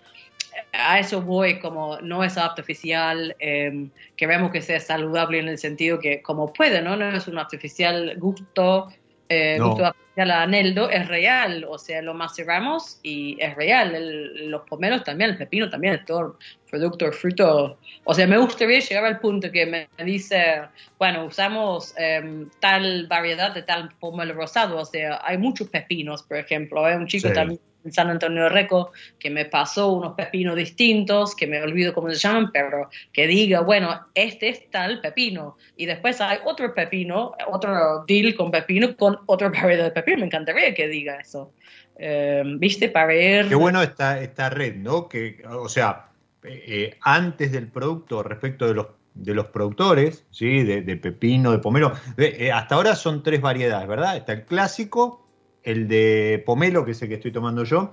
[0.73, 5.99] a eso voy, como no es artificial, eh, queremos que sea saludable en el sentido
[5.99, 6.97] que como puede, ¿no?
[6.97, 8.89] No es un artificial gusto,
[9.33, 14.63] eh, gusto artificial a Neldo, es real, o sea, lo maceramos y es real, los
[14.69, 16.39] pomelos también, el pepino también, es todo
[16.71, 20.63] producto, fruto, o sea, me gustaría llegar al punto que me dice,
[20.99, 26.37] bueno, usamos em, tal variedad de tal pomelo rosado, o sea, hay muchos pepinos, por
[26.37, 31.35] ejemplo, hay un chico también en San Antonio Reco que me pasó unos pepinos distintos,
[31.35, 35.57] que me olvido cómo se llaman, pero que diga, bueno, este es tal pepino.
[35.77, 40.19] Y después hay otro pepino, otro deal con pepino, con otra variedad de pepino.
[40.19, 41.53] Me encantaría que diga eso.
[41.97, 42.89] Eh, ¿Viste?
[42.89, 43.49] Para ver...
[43.49, 45.09] Qué bueno esta, esta red, ¿no?
[45.09, 46.09] Que, o sea,
[46.43, 50.63] eh, antes del producto, respecto de los de los productores, ¿sí?
[50.63, 51.93] de, pepino, de pomelo.
[52.17, 54.17] Eh, hasta ahora son tres variedades, ¿verdad?
[54.17, 55.27] Está el clásico,
[55.63, 57.93] el de pomelo, que es el que estoy tomando yo,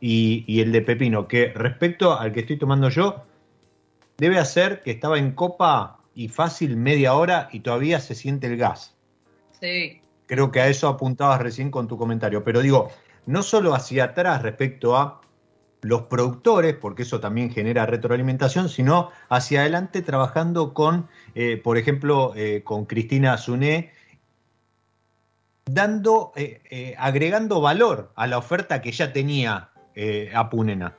[0.00, 3.24] y, el de pepino, que respecto al que estoy tomando yo,
[4.16, 8.56] debe hacer que estaba en copa y fácil media hora y todavía se siente el
[8.56, 8.96] gas.
[9.60, 10.00] Sí.
[10.26, 12.90] Creo que a eso apuntabas recién con tu comentario, pero digo,
[13.26, 15.20] no solo hacia atrás respecto a
[15.82, 22.32] los productores, porque eso también genera retroalimentación, sino hacia adelante trabajando con, eh, por ejemplo,
[22.36, 23.92] eh, con Cristina Zuné
[25.68, 30.94] dando, eh, eh, agregando valor a la oferta que ya tenía eh, Apunena.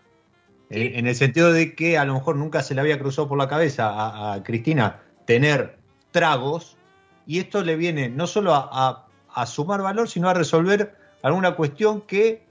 [0.69, 3.47] en el sentido de que a lo mejor nunca se le había cruzado por la
[3.47, 5.77] cabeza a, Cristina tener
[6.11, 6.77] tragos,
[7.25, 9.05] y esto le viene no solo a,
[9.45, 12.43] sumar valor, sino a resolver alguna cuestión que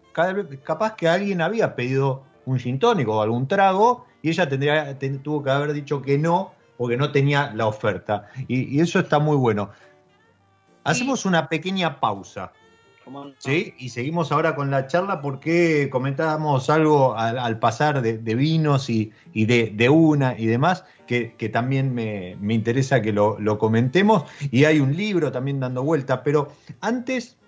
[0.64, 5.50] capaz que alguien había pedido un gin o algún trago, y ella tendría, tuvo que
[5.50, 8.28] haber dicho que no, porque no tenía la oferta.
[8.48, 9.70] y eso está muy bueno.
[10.88, 12.52] Hacemos una pequeña pausa.
[13.38, 13.74] ¿Sí?
[13.78, 19.88] Y seguimos ahora con la charla porque comentábamos algo al, pasar de, vinos y, de,
[19.88, 24.24] una y demás, que, también me, interesa que lo, comentemos.
[24.50, 27.38] Y hay un libro también dando vuelta, pero antes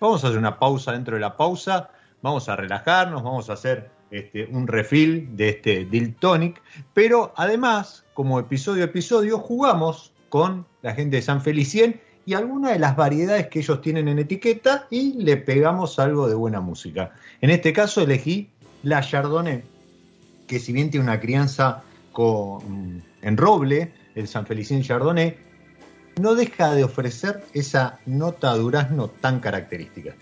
[0.00, 1.90] vamos a hacer una pausa dentro de la pausa,
[2.22, 8.04] vamos a relajarnos, vamos a hacer este, un refill de este Dill Tonic, pero además,
[8.12, 12.96] como episodio a episodio, jugamos con la gente de San Felicien y alguna de las
[12.96, 17.12] variedades que ellos tienen en etiqueta y le pegamos algo de buena música.
[17.40, 18.50] En este caso elegí
[18.82, 19.62] la Chardonnay,
[20.48, 25.36] que si bien tiene una crianza con, en roble, el San Felicien Chardonnay,
[26.20, 30.16] no deja de ofrecer esa nota durazno tan característica.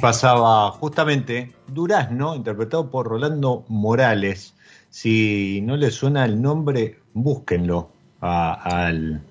[0.00, 4.54] Pasaba justamente Durazno, interpretado por Rolando Morales.
[4.90, 7.90] Si no le suena el nombre, búsquenlo
[8.20, 9.22] al,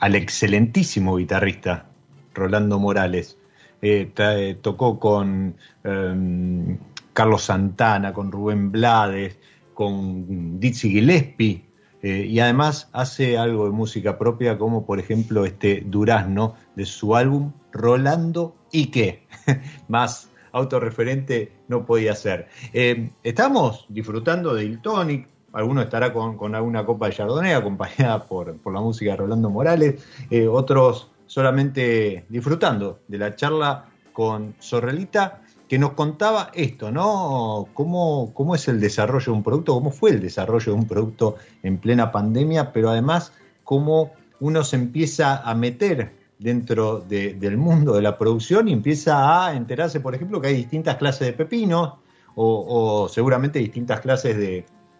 [0.00, 1.86] al excelentísimo guitarrista
[2.34, 3.38] Rolando Morales.
[3.80, 6.78] Eh, eh, tocó con em,
[7.12, 9.38] Carlos Santana, con Rubén Blades,
[9.74, 11.64] con Dizzy Gillespie,
[12.02, 17.16] eh, y además hace algo de música propia, como por ejemplo este Durazno de su
[17.16, 19.26] álbum Rolando y qué.
[19.88, 22.48] Más autorreferente no podía ser.
[22.72, 25.28] Eh, estamos disfrutando del Tonic.
[25.52, 30.02] Alguno estará con, alguna copa de Chardonnay acompañada por, la música de Rolando Morales.
[30.30, 37.66] Eh, otros solamente disfrutando de la charla con Sorrelita que nos contaba esto, ¿no?
[37.72, 39.72] ¿Cómo, ¿Cómo es el desarrollo de un producto?
[39.72, 42.74] ¿Cómo fue el desarrollo de un producto en plena pandemia?
[42.74, 43.32] Pero además,
[43.64, 46.12] cómo uno se empieza a meter
[46.42, 50.96] dentro del mundo de la producción y empieza a enterarse, por ejemplo, que hay distintas
[50.96, 52.00] clases de pepino
[52.34, 54.36] o, seguramente distintas clases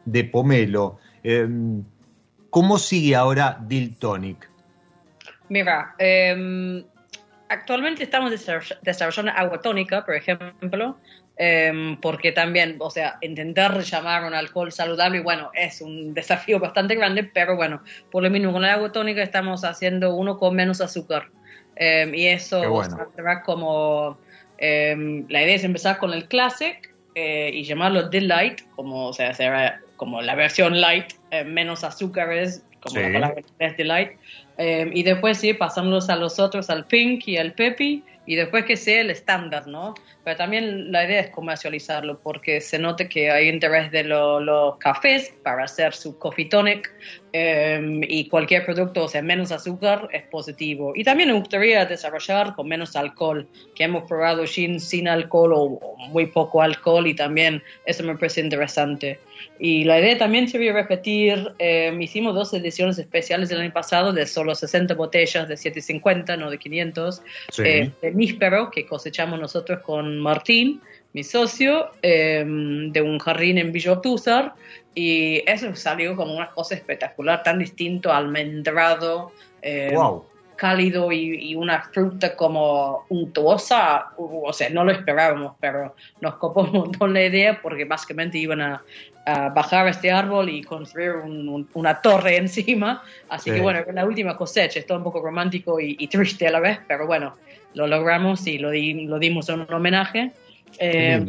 [0.04, 0.98] de, pomelo.
[1.22, 1.82] Em,
[2.50, 4.50] ¿Cómo sigue ahora Diltonic?
[5.48, 6.84] Mira, eh,
[7.48, 8.30] actualmente estamos
[8.82, 10.96] desarrollando agua tónica, por ejemplo,
[11.44, 16.94] em, porque también, o sea, intentar llamar un alcohol saludable, bueno, es un desafío bastante
[16.94, 17.82] grande, pero bueno,
[18.12, 21.30] por lo mismo con el agua tónica estamos haciendo uno con menos azúcar.
[21.74, 23.08] Em, y eso bueno.
[23.26, 24.18] va como,
[24.58, 29.34] em, la idea es empezar con el Classic eh, y llamarlo Delight, como, o sea,
[29.34, 34.12] será como la versión light, eh, menos azúcares, como la palabra es Delight
[34.58, 38.76] y después sí, pasándolos a los otros, al Pink y al Pepi, y después que
[38.76, 39.94] sea el estándar, ¿no?
[40.24, 45.34] Pero también la idea es comercializarlo, porque se note que hay interés de los cafés
[45.42, 46.92] para hacer su coffee tonic,
[47.32, 50.92] em, y cualquier producto, o sea, menos azúcar, es positivo.
[50.94, 55.96] Y también me gustaría desarrollar con menos alcohol, que hemos probado sin, sin alcohol o,
[56.08, 59.18] muy poco alcohol, y también eso me parece interesante.
[59.58, 64.26] Y la idea también sería repetir, eh, hicimos dos ediciones especiales el año pasado de
[64.26, 67.22] solo 60 botellas de 750, no de 500,
[67.58, 70.80] eh, de níspero que cosechamos nosotros con Martín,
[71.12, 74.00] mi socio, eh, de un jardín en Villa
[74.94, 79.32] y eso salió como una cosa espectacular, tan distinto, almendrado.
[79.94, 80.24] wow
[80.62, 86.70] cálido y, una fruta como untuosa, o sea, no lo esperábamos, pero nos copó un
[86.72, 88.82] montón la idea porque básicamente iban a,
[89.54, 91.14] bajar este árbol y construir
[91.74, 96.06] una torre encima, así que bueno, la última cosecha, es todo un poco romántico y,
[96.06, 97.36] triste a la vez, pero bueno,
[97.74, 100.32] lo logramos y lo, lo dimos en un homenaje.
[100.78, 101.24] Eh,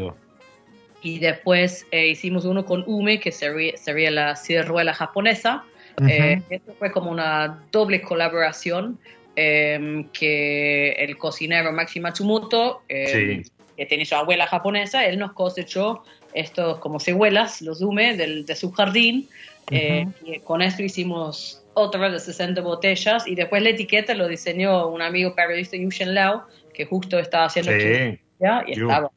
[1.01, 5.63] y después eh, hicimos uno con Ume, que sería, sería la ciruela japonesa.
[6.09, 8.97] Eh, esto fue como una doble colaboración
[9.35, 13.43] Em, que el cocinero Maxi Matsumoto, em,
[13.75, 16.03] que tiene su abuela japonesa, él nos cosechó
[16.35, 19.27] estos como cebuelas, los dume de su jardín.
[19.71, 24.87] Eh, y con esto hicimos otra de 60 botellas y después la etiqueta lo diseñó
[24.87, 28.19] un amigo periodista Yushen Lao, que justo estaba haciendo sí.
[28.67, 29.11] y estaba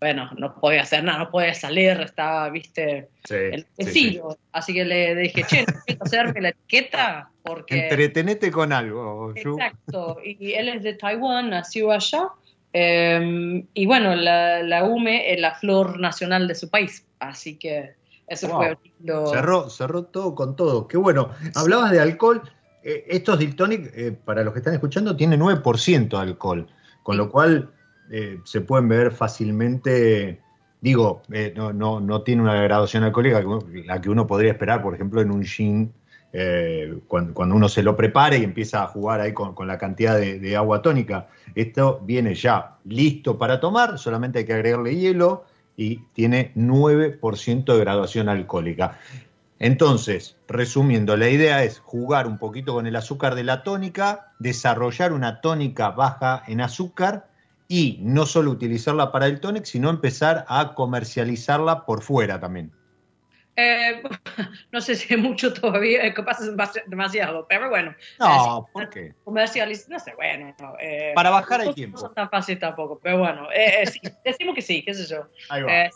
[0.00, 4.38] bueno, no podía hacer nada, no podía salir, estaba, viste, el sencillo.
[4.50, 7.88] Así que le dije, che, necesito hacerme la etiqueta porque...
[7.88, 9.34] Entretenete con algo.
[9.36, 12.28] Exacto, y él es de Taiwán, nació allá,
[12.72, 17.90] em, y bueno, la, la UME es la flor nacional de su país, así que
[18.30, 19.26] eso fue lindo.
[19.26, 21.30] Cerró, cerró todo con todo, qué bueno.
[21.54, 22.40] Hablabas de alcohol,
[22.82, 26.66] eh, estos Dictonic, eh, para los que están escuchando, tiene 9% de alcohol,
[27.02, 27.70] con lo cual
[28.10, 30.40] eh, se pueden ver fácilmente,
[30.80, 33.40] digo, eh, no, no, no, tiene una graduación alcohólica
[33.84, 35.92] la que uno podría esperar, por ejemplo, en un gin,
[36.32, 40.56] eh, cuando, uno se lo prepare y empieza a jugar ahí con, la cantidad de,
[40.56, 41.28] agua tónica.
[41.54, 45.44] Esto viene ya listo para tomar, solamente hay que agregarle hielo
[45.80, 48.98] y tiene 9% de graduación alcohólica.
[49.58, 55.14] Entonces, resumiendo, la idea es jugar un poquito con el azúcar de la tónica, desarrollar
[55.14, 57.30] una tónica baja en azúcar
[57.66, 62.72] y no solo utilizarla para el tonic, sino empezar a comercializarla por fuera también.
[63.60, 64.02] Eh,
[64.72, 66.44] no sé si mucho todavía, es pasa
[66.86, 67.94] demasiado, pero bueno.
[68.18, 69.12] No, ¿por qué?
[69.24, 70.54] Comercializ no sé, bueno.
[70.80, 72.00] Eh, Para bajar el tiempo.
[72.00, 73.84] No es tan fácil tampoco, pero bueno, eh,
[74.24, 75.28] decimos que sí, qué sé yo.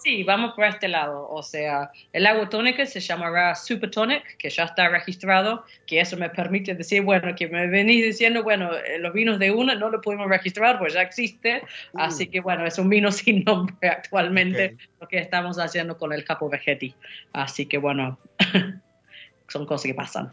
[0.02, 1.28] sí, vamos por este lado.
[1.28, 6.16] O sea, el agua tónica se llamará Super Tonic, que ya está registrado, que eso
[6.16, 10.00] me permite decir, bueno, que me venís diciendo, bueno, los vinos de una no lo
[10.00, 11.62] pudimos registrar, pues ya existe,
[11.92, 12.00] uh.
[12.00, 16.24] así que bueno, es un vino sin nombre actualmente, lo que estamos haciendo con el
[16.24, 16.94] Capo Vegetti.
[17.32, 18.18] Así que bueno,
[19.48, 20.32] son cosas que pasan.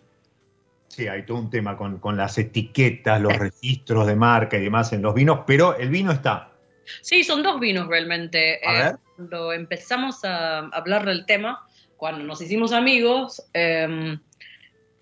[0.87, 4.91] Sí, hay todo un tema con, con las etiquetas, los registros de marca y demás
[4.91, 6.49] en los vinos, pero el vino está.
[7.01, 8.59] Sí, son dos vinos realmente.
[8.65, 8.95] A Eh, ver.
[9.15, 11.65] cuando empezamos a hablar del tema,
[11.95, 14.17] cuando nos hicimos amigos, eh,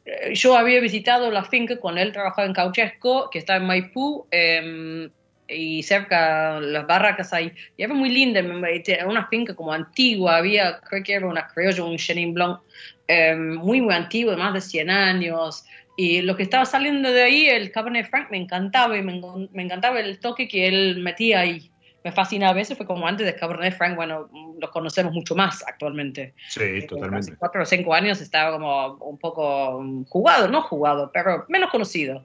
[0.05, 4.27] eh, yo había visitado la finca cuando él trabajaba en Cauchesco, que está en Maipú,
[4.29, 5.09] eh,
[5.49, 7.51] y cerca las barracas ahí.
[7.77, 11.83] Y era muy linda, era una finca como antigua, había, creo que era una criolla,
[11.83, 12.59] un Chenin Blanc,
[13.07, 15.65] eh, muy, muy antiguo, de más de 100 años.
[15.97, 19.21] Y lo que estaba saliendo de ahí, el Cabernet Franc, me encantaba y me,
[19.51, 21.71] me encantaba el toque que él metía ahí.
[22.03, 25.61] Me fascina a veces, fue como antes de Cabernet Franc, bueno, lo conocemos mucho más
[25.67, 26.33] actualmente.
[26.47, 27.35] Sí, Hace totalmente.
[27.37, 32.23] cuatro o cinco años estaba como un poco jugado, no jugado, pero menos conocido.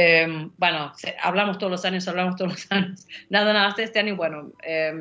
[0.00, 3.04] Eh, bueno, hablamos todos los años, hablamos todos los años.
[3.30, 4.94] Nada, nada, hasta este año, bueno, eh,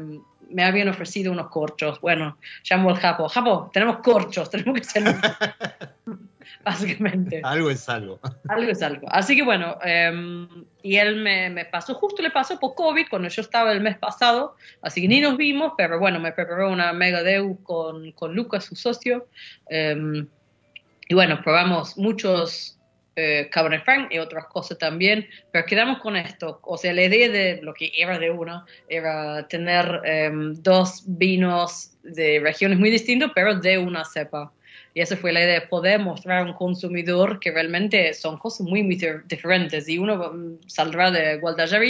[0.49, 2.01] me habían ofrecido unos corchos.
[2.01, 3.29] Bueno, llamo al Japo.
[3.29, 5.03] Japo, tenemos corchos, tenemos que hacer.
[6.65, 7.41] Básicamente.
[7.43, 8.19] Algo es algo.
[8.49, 9.07] Algo es algo.
[9.11, 10.47] Así que bueno, eh,
[10.81, 13.99] y él me, me pasó, justo le pasó por COVID cuando yo estaba el mes
[13.99, 18.35] pasado, así que ni nos vimos, pero bueno, me preparó una mega deu con, con
[18.35, 19.27] Lucas, su socio,
[19.69, 22.76] y bueno, probamos muchos
[23.19, 27.27] eh, Cabernet Franc y otras cosas también, pero quedamos con esto, o sea, la idea
[27.29, 33.31] de lo que era de uno era tener eh, dos vinos de regiones muy distintas,
[33.33, 34.53] pero de una cepa.
[34.93, 38.83] Y esa fue la idea, poder mostrar a un consumidor que realmente son cosas muy,
[38.83, 39.89] muy dif- diferentes.
[39.89, 41.85] Y uno mm, saldrá de Guadalajara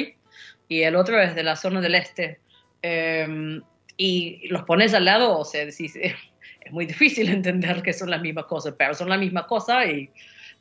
[0.70, 2.40] y el otro es de la zona del este.
[2.82, 3.60] Eh,
[3.98, 8.22] y los pones al lado, o sea, decís, es muy difícil entender que son las
[8.22, 10.10] mismas cosas, pero son la misma cosa y,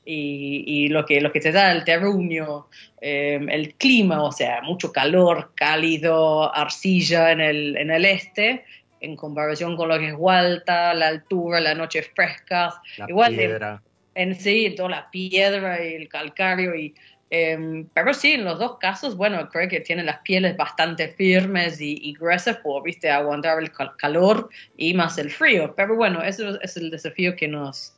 [0.07, 2.69] y, y lo, que, lo que te da el terruño,
[3.01, 8.65] eh, el clima, o sea, mucho calor, cálido, arcilla en el, en el este,
[9.01, 13.83] en comparación con lo que es Hualta, la altura, las noches frescas, La Igual piedra.
[14.15, 16.75] en sí, toda la piedra y el calcario.
[16.75, 16.95] Y,
[17.31, 21.81] eh, pero sí, en los dos casos, bueno, creo que tienen las pieles bastante firmes
[21.81, 25.75] y, y gruesas por, viste, aguantar el cal- calor y más el frío.
[25.77, 27.93] Pero bueno, eso es el desafío que nos,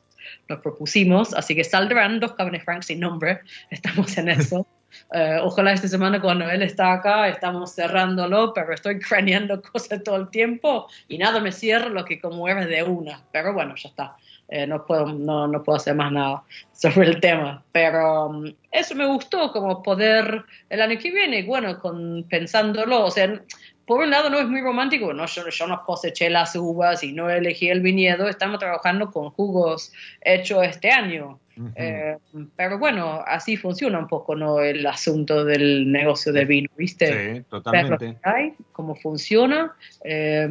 [0.47, 1.33] nos propusimos.
[1.33, 3.41] Así que saldrán dos Cabernet Franc sin nombre.
[3.69, 4.67] Estamos en eso.
[5.13, 10.15] Eh, ojalá esta semana cuando él está acá estamos cerrándolo, pero estoy craneando cosas todo
[10.15, 13.21] el tiempo y nada me cierra lo que como era de una.
[13.31, 14.17] Pero bueno, ya está.
[14.51, 17.63] Eh, no, puedo, no, no puedo hacer más nada sobre el tema.
[17.71, 23.11] Pero um, eso me gustó, como poder el año que viene, bueno, con, pensándolo, o
[23.11, 23.41] sea,
[23.89, 27.11] por un lado no es muy romántico, no, yo, yo no coseché las uvas y
[27.11, 31.39] no elegí el viñedo, estamos trabajando con jugos hechos este año.
[31.57, 31.71] Ujú.
[31.75, 32.15] Eh,
[32.55, 34.59] pero bueno, así funciona un poco ¿no?
[34.59, 37.37] el asunto del negocio del vino, ¿viste?
[37.37, 38.15] sí, totalmente.
[38.21, 39.75] hay, cómo funciona.
[40.03, 40.47] eh,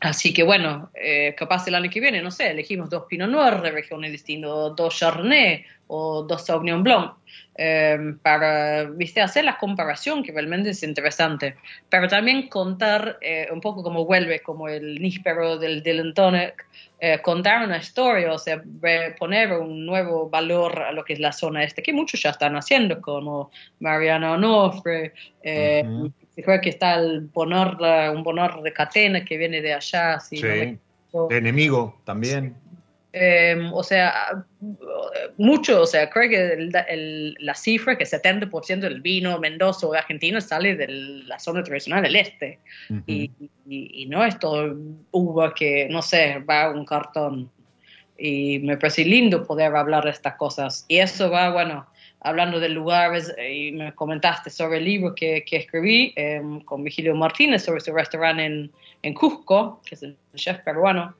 [0.00, 3.60] así que bueno, eh, capaz el año que viene, no sé, elegimos dos Pinot Noir
[3.60, 7.12] de regiones distintas, dos Chardonnay o dos Sauvignon Blanc,
[7.56, 9.20] eh, para ¿viste?
[9.20, 11.56] hacer la comparación que realmente es interesante.
[11.88, 16.64] Pero también contar eh, un poco como vuelve, como el níspero del Dylan Tonic,
[17.00, 18.62] eh, contar una historia, o sea,
[19.18, 22.54] poner un nuevo valor a lo que es la zona este, que muchos ya están
[22.56, 26.12] haciendo, como Mariana Onofre, Ujú.
[26.36, 27.78] Creo que está el Bonor,
[28.14, 30.42] un Bonor de Catena que viene de allá, si Sí.
[30.42, 30.78] no me.
[31.28, 32.54] De enemigo también.
[33.12, 34.44] Eh, o sea,
[35.36, 39.98] mucho, o sea, creo que el- el- la cifra que 70% del vino mendozo de
[39.98, 40.86] Argentina sale de
[41.26, 42.60] la zona tradicional del este.
[42.88, 43.02] Ujú.
[43.08, 43.30] Y,
[43.68, 44.76] y- y no es todo
[45.10, 47.50] uva que, no sé, va a un cartón.
[48.16, 50.84] Y me parece lindo poder hablar de estas cosas.
[50.86, 51.86] Y eso va, bueno,
[52.20, 56.84] hablando de lugares, eh, y me comentaste sobre el libro que, que escribí eh, con
[56.84, 58.70] Vigilio Martínez sobre su restaurante en,
[59.02, 61.14] en Cusco, que es el chef peruano.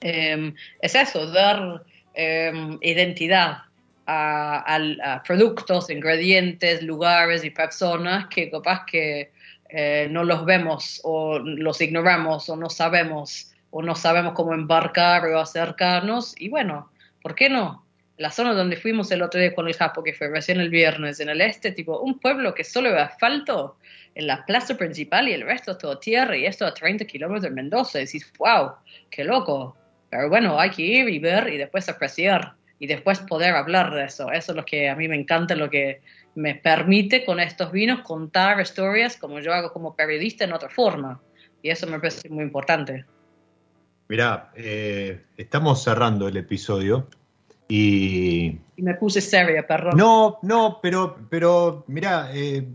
[0.00, 1.82] Eh, es eso, dar
[2.14, 3.58] eh, identidad
[4.06, 9.32] a productos, ingredientes, lugares y personas que capaz que
[9.76, 15.24] eh, no los vemos o los ignoramos o no sabemos o no sabemos cómo embarcar
[15.26, 16.40] o acercarnos.
[16.40, 16.92] Y bueno,
[17.22, 17.83] ¿por qué no?
[18.16, 21.18] La zona donde fuimos el otro día con el Japo, que fue recién el viernes,
[21.18, 23.76] en el este, tipo un pueblo que solo ve asfalto
[24.14, 27.42] en la plaza principal y el resto es todo tierra y esto a 30 kilómetros
[27.42, 27.98] de Mendoza.
[27.98, 28.72] Decís, wow,
[29.10, 29.76] qué loco.
[30.10, 34.04] Pero bueno, hay que ir y ver y después apreciar y después poder hablar de
[34.04, 34.30] eso.
[34.30, 36.00] Eso es lo que a mí me encanta, lo que
[36.36, 41.20] me permite con estos vinos contar historias como yo hago como periodista en otra forma.
[41.62, 43.04] Y eso me parece muy importante.
[44.06, 47.08] Mirá, eh, estamos cerrando el episodio
[47.68, 49.96] y Y me puse seria, perdón.
[49.96, 52.66] No, no, pero, pero mirá, eh,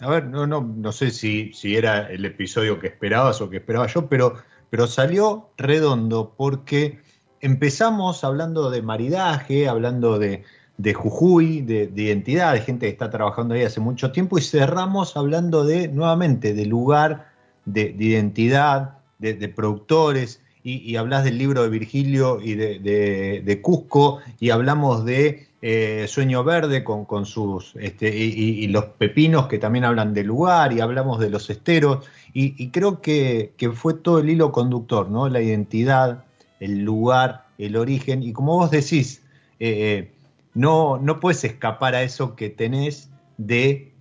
[0.00, 3.56] a ver, no, no, no sé si, si era el episodio que esperabas o que
[3.56, 4.34] esperaba yo, pero,
[4.70, 7.00] pero salió redondo porque
[7.40, 10.44] empezamos hablando de maridaje, hablando de,
[10.78, 15.16] de Jujuy, de, identidad, de gente que está trabajando ahí hace mucho tiempo, y cerramos
[15.16, 17.32] hablando de, nuevamente, de lugar,
[17.64, 25.04] de, identidad, de, productores, y, hablas del libro de Virgilio y de, Cusco, y hablamos
[25.04, 30.26] de eh, Sueño Verde con, con sus, este, y, los pepinos que también hablan del
[30.26, 35.28] lugar, y hablamos de los esteros, y, creo que, fue todo el hilo conductor, ¿no?
[35.28, 36.24] La identidad,
[36.60, 39.22] el lugar, el origen, y como vos decís,
[39.60, 40.12] eh, eh,
[40.54, 43.92] no, no puedes escapar a eso que tenés de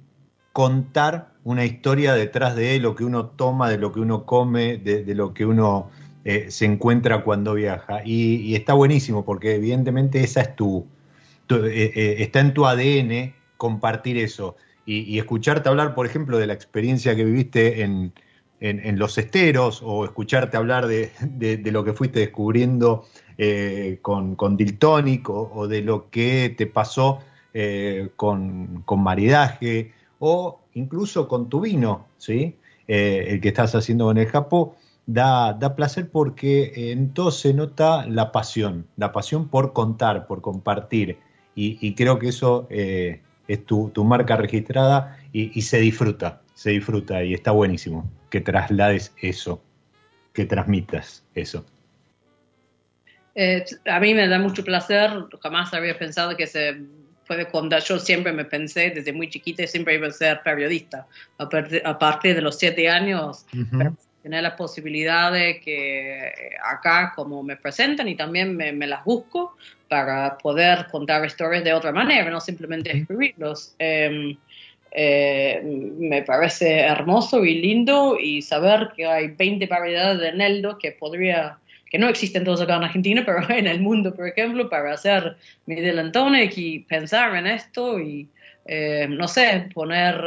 [0.53, 5.15] contar una historia detrás de lo que uno toma, de lo que uno come, de,
[5.15, 5.89] lo que uno
[6.29, 8.01] eh, se encuentra cuando viaja.
[8.03, 10.85] Y, está buenísimo porque evidentemente esa es tu,
[11.49, 14.57] eh, eh, está en tu ADN compartir eso.
[14.85, 18.11] Y, escucharte hablar, por ejemplo, de la experiencia que viviste en,
[18.99, 23.05] los esteros o escucharte hablar de, de lo que fuiste descubriendo
[24.01, 27.19] con, con Diltonic o, de lo que te pasó
[27.53, 32.55] eh, con, maridaje o incluso con tu vino, ¿sí?
[32.87, 34.71] El que estás haciendo con el Japón,
[35.07, 40.41] da, da placer porque en todo se nota la pasión, la pasión por contar, por
[40.41, 41.17] compartir.
[41.55, 47.33] Y, creo que eso es tu, marca registrada y, y se disfruta, se disfruta y
[47.33, 49.63] está buenísimo que traslades eso,
[50.33, 51.65] que transmitas eso.
[53.39, 56.75] Eh, a mí me da mucho placer, jamás había pensado que se
[57.27, 61.05] puede contar, yo siempre me pensé desde muy chiquita, siempre iba a ser periodista,
[61.37, 63.45] a, partir, de los siete años,
[64.27, 69.55] tener la posibilidad de que acá como me presentan y también me, las busco
[69.87, 73.73] para poder contar historias de otra manera, no simplemente escribirlos.
[73.79, 74.35] Em,
[74.91, 80.91] eh, me parece hermoso y lindo y saber que hay 20 variedades de Neldo que
[80.91, 81.57] podría
[81.89, 85.37] que no existen todos acá en Argentina, pero en el mundo, por ejemplo, para hacer
[85.65, 88.27] mi Antonic y pensar en esto y,
[88.67, 90.21] eh, no sé, poner,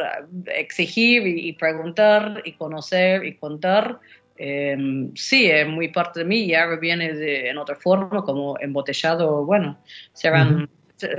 [0.47, 4.01] exigir y, preguntar y conocer y contar.
[4.37, 4.77] Eh,
[5.15, 9.45] sí, es muy parte de mí y ahora viene de, en otra forma, como embotellado,
[9.45, 9.79] bueno,
[10.15, 10.69] serán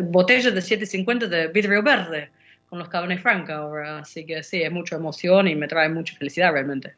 [0.10, 2.30] botellas de 750 de vidrio verde
[2.72, 6.16] con los Cabernet Franc ahora, así que sí, es mucha emoción y me trae mucha
[6.16, 6.96] felicidad realmente.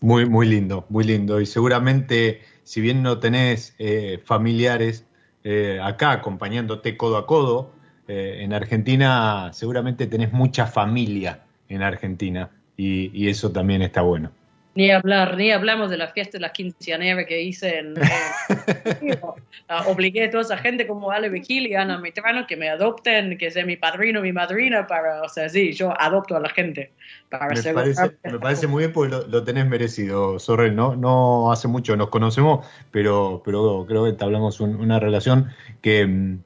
[0.00, 1.40] Muy, muy lindo, muy lindo.
[1.40, 5.04] Y seguramente, si bien no tenés eh, familiares
[5.42, 7.72] eh, acá acompañándote codo a codo,
[8.08, 14.30] eh, en Argentina seguramente tenés mucha familia en Argentina y eso también está bueno.
[14.76, 17.94] Ni hablar, ni hablamos de la fiesta de la quinceañera que hice en...
[19.68, 23.36] Ah, obligué a toda esa gente como Ale Vigil y Ana Mitrano que me adopten,
[23.36, 26.92] que sea mi padrino, mi madrina, para, o sea, sí, yo adopto a la gente.
[27.28, 30.94] Para me, parece, me parece muy bien porque lo, tenés merecido, Sorrel, ¿no?
[30.94, 35.48] No hace mucho nos conocemos, pero, pero creo que hablamos una relación
[35.82, 36.36] que,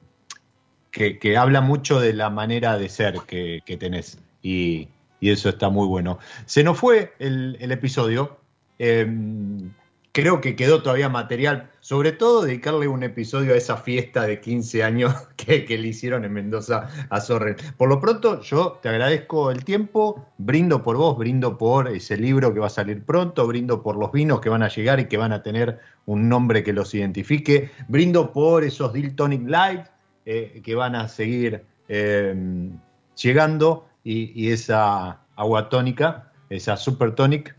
[0.91, 4.19] que, habla mucho de la manera de ser que, que tenés.
[4.41, 4.89] Y,
[5.21, 6.17] eso está muy bueno.
[6.45, 8.39] Se nos fue el, episodio.
[8.79, 9.71] Em,
[10.11, 14.83] creo que quedó todavía material, sobre todo dedicarle un episodio a esa fiesta de 15
[14.83, 17.55] años que, le hicieron en Mendoza a Sorren.
[17.77, 22.51] Por lo pronto, yo te agradezco el tiempo, brindo por vos, brindo por ese libro
[22.51, 25.17] que va a salir pronto, brindo por los vinos que van a llegar y que
[25.17, 29.85] van a tener un nombre que los identifique, brindo por esos Diltonic Light
[30.25, 32.77] eh, que van a seguir em,
[33.15, 37.55] llegando y, esa agua tónica, esa super tonic,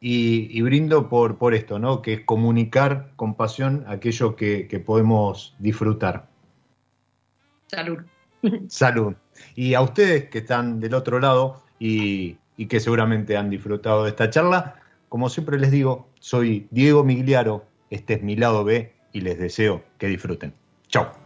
[0.00, 2.00] y, brindo por, por esto, ¿no?
[2.00, 6.28] que es comunicar con pasión aquello que, podemos disfrutar.
[7.66, 7.98] Salud.
[8.68, 9.14] Salud.
[9.56, 14.10] Y a ustedes que están del otro lado y, y que seguramente han disfrutado de
[14.10, 14.76] esta charla,
[15.08, 19.82] como siempre les digo, soy Diego Migliaro, este es mi lado B y les deseo
[19.98, 20.52] que disfruten.
[20.88, 21.25] Chao.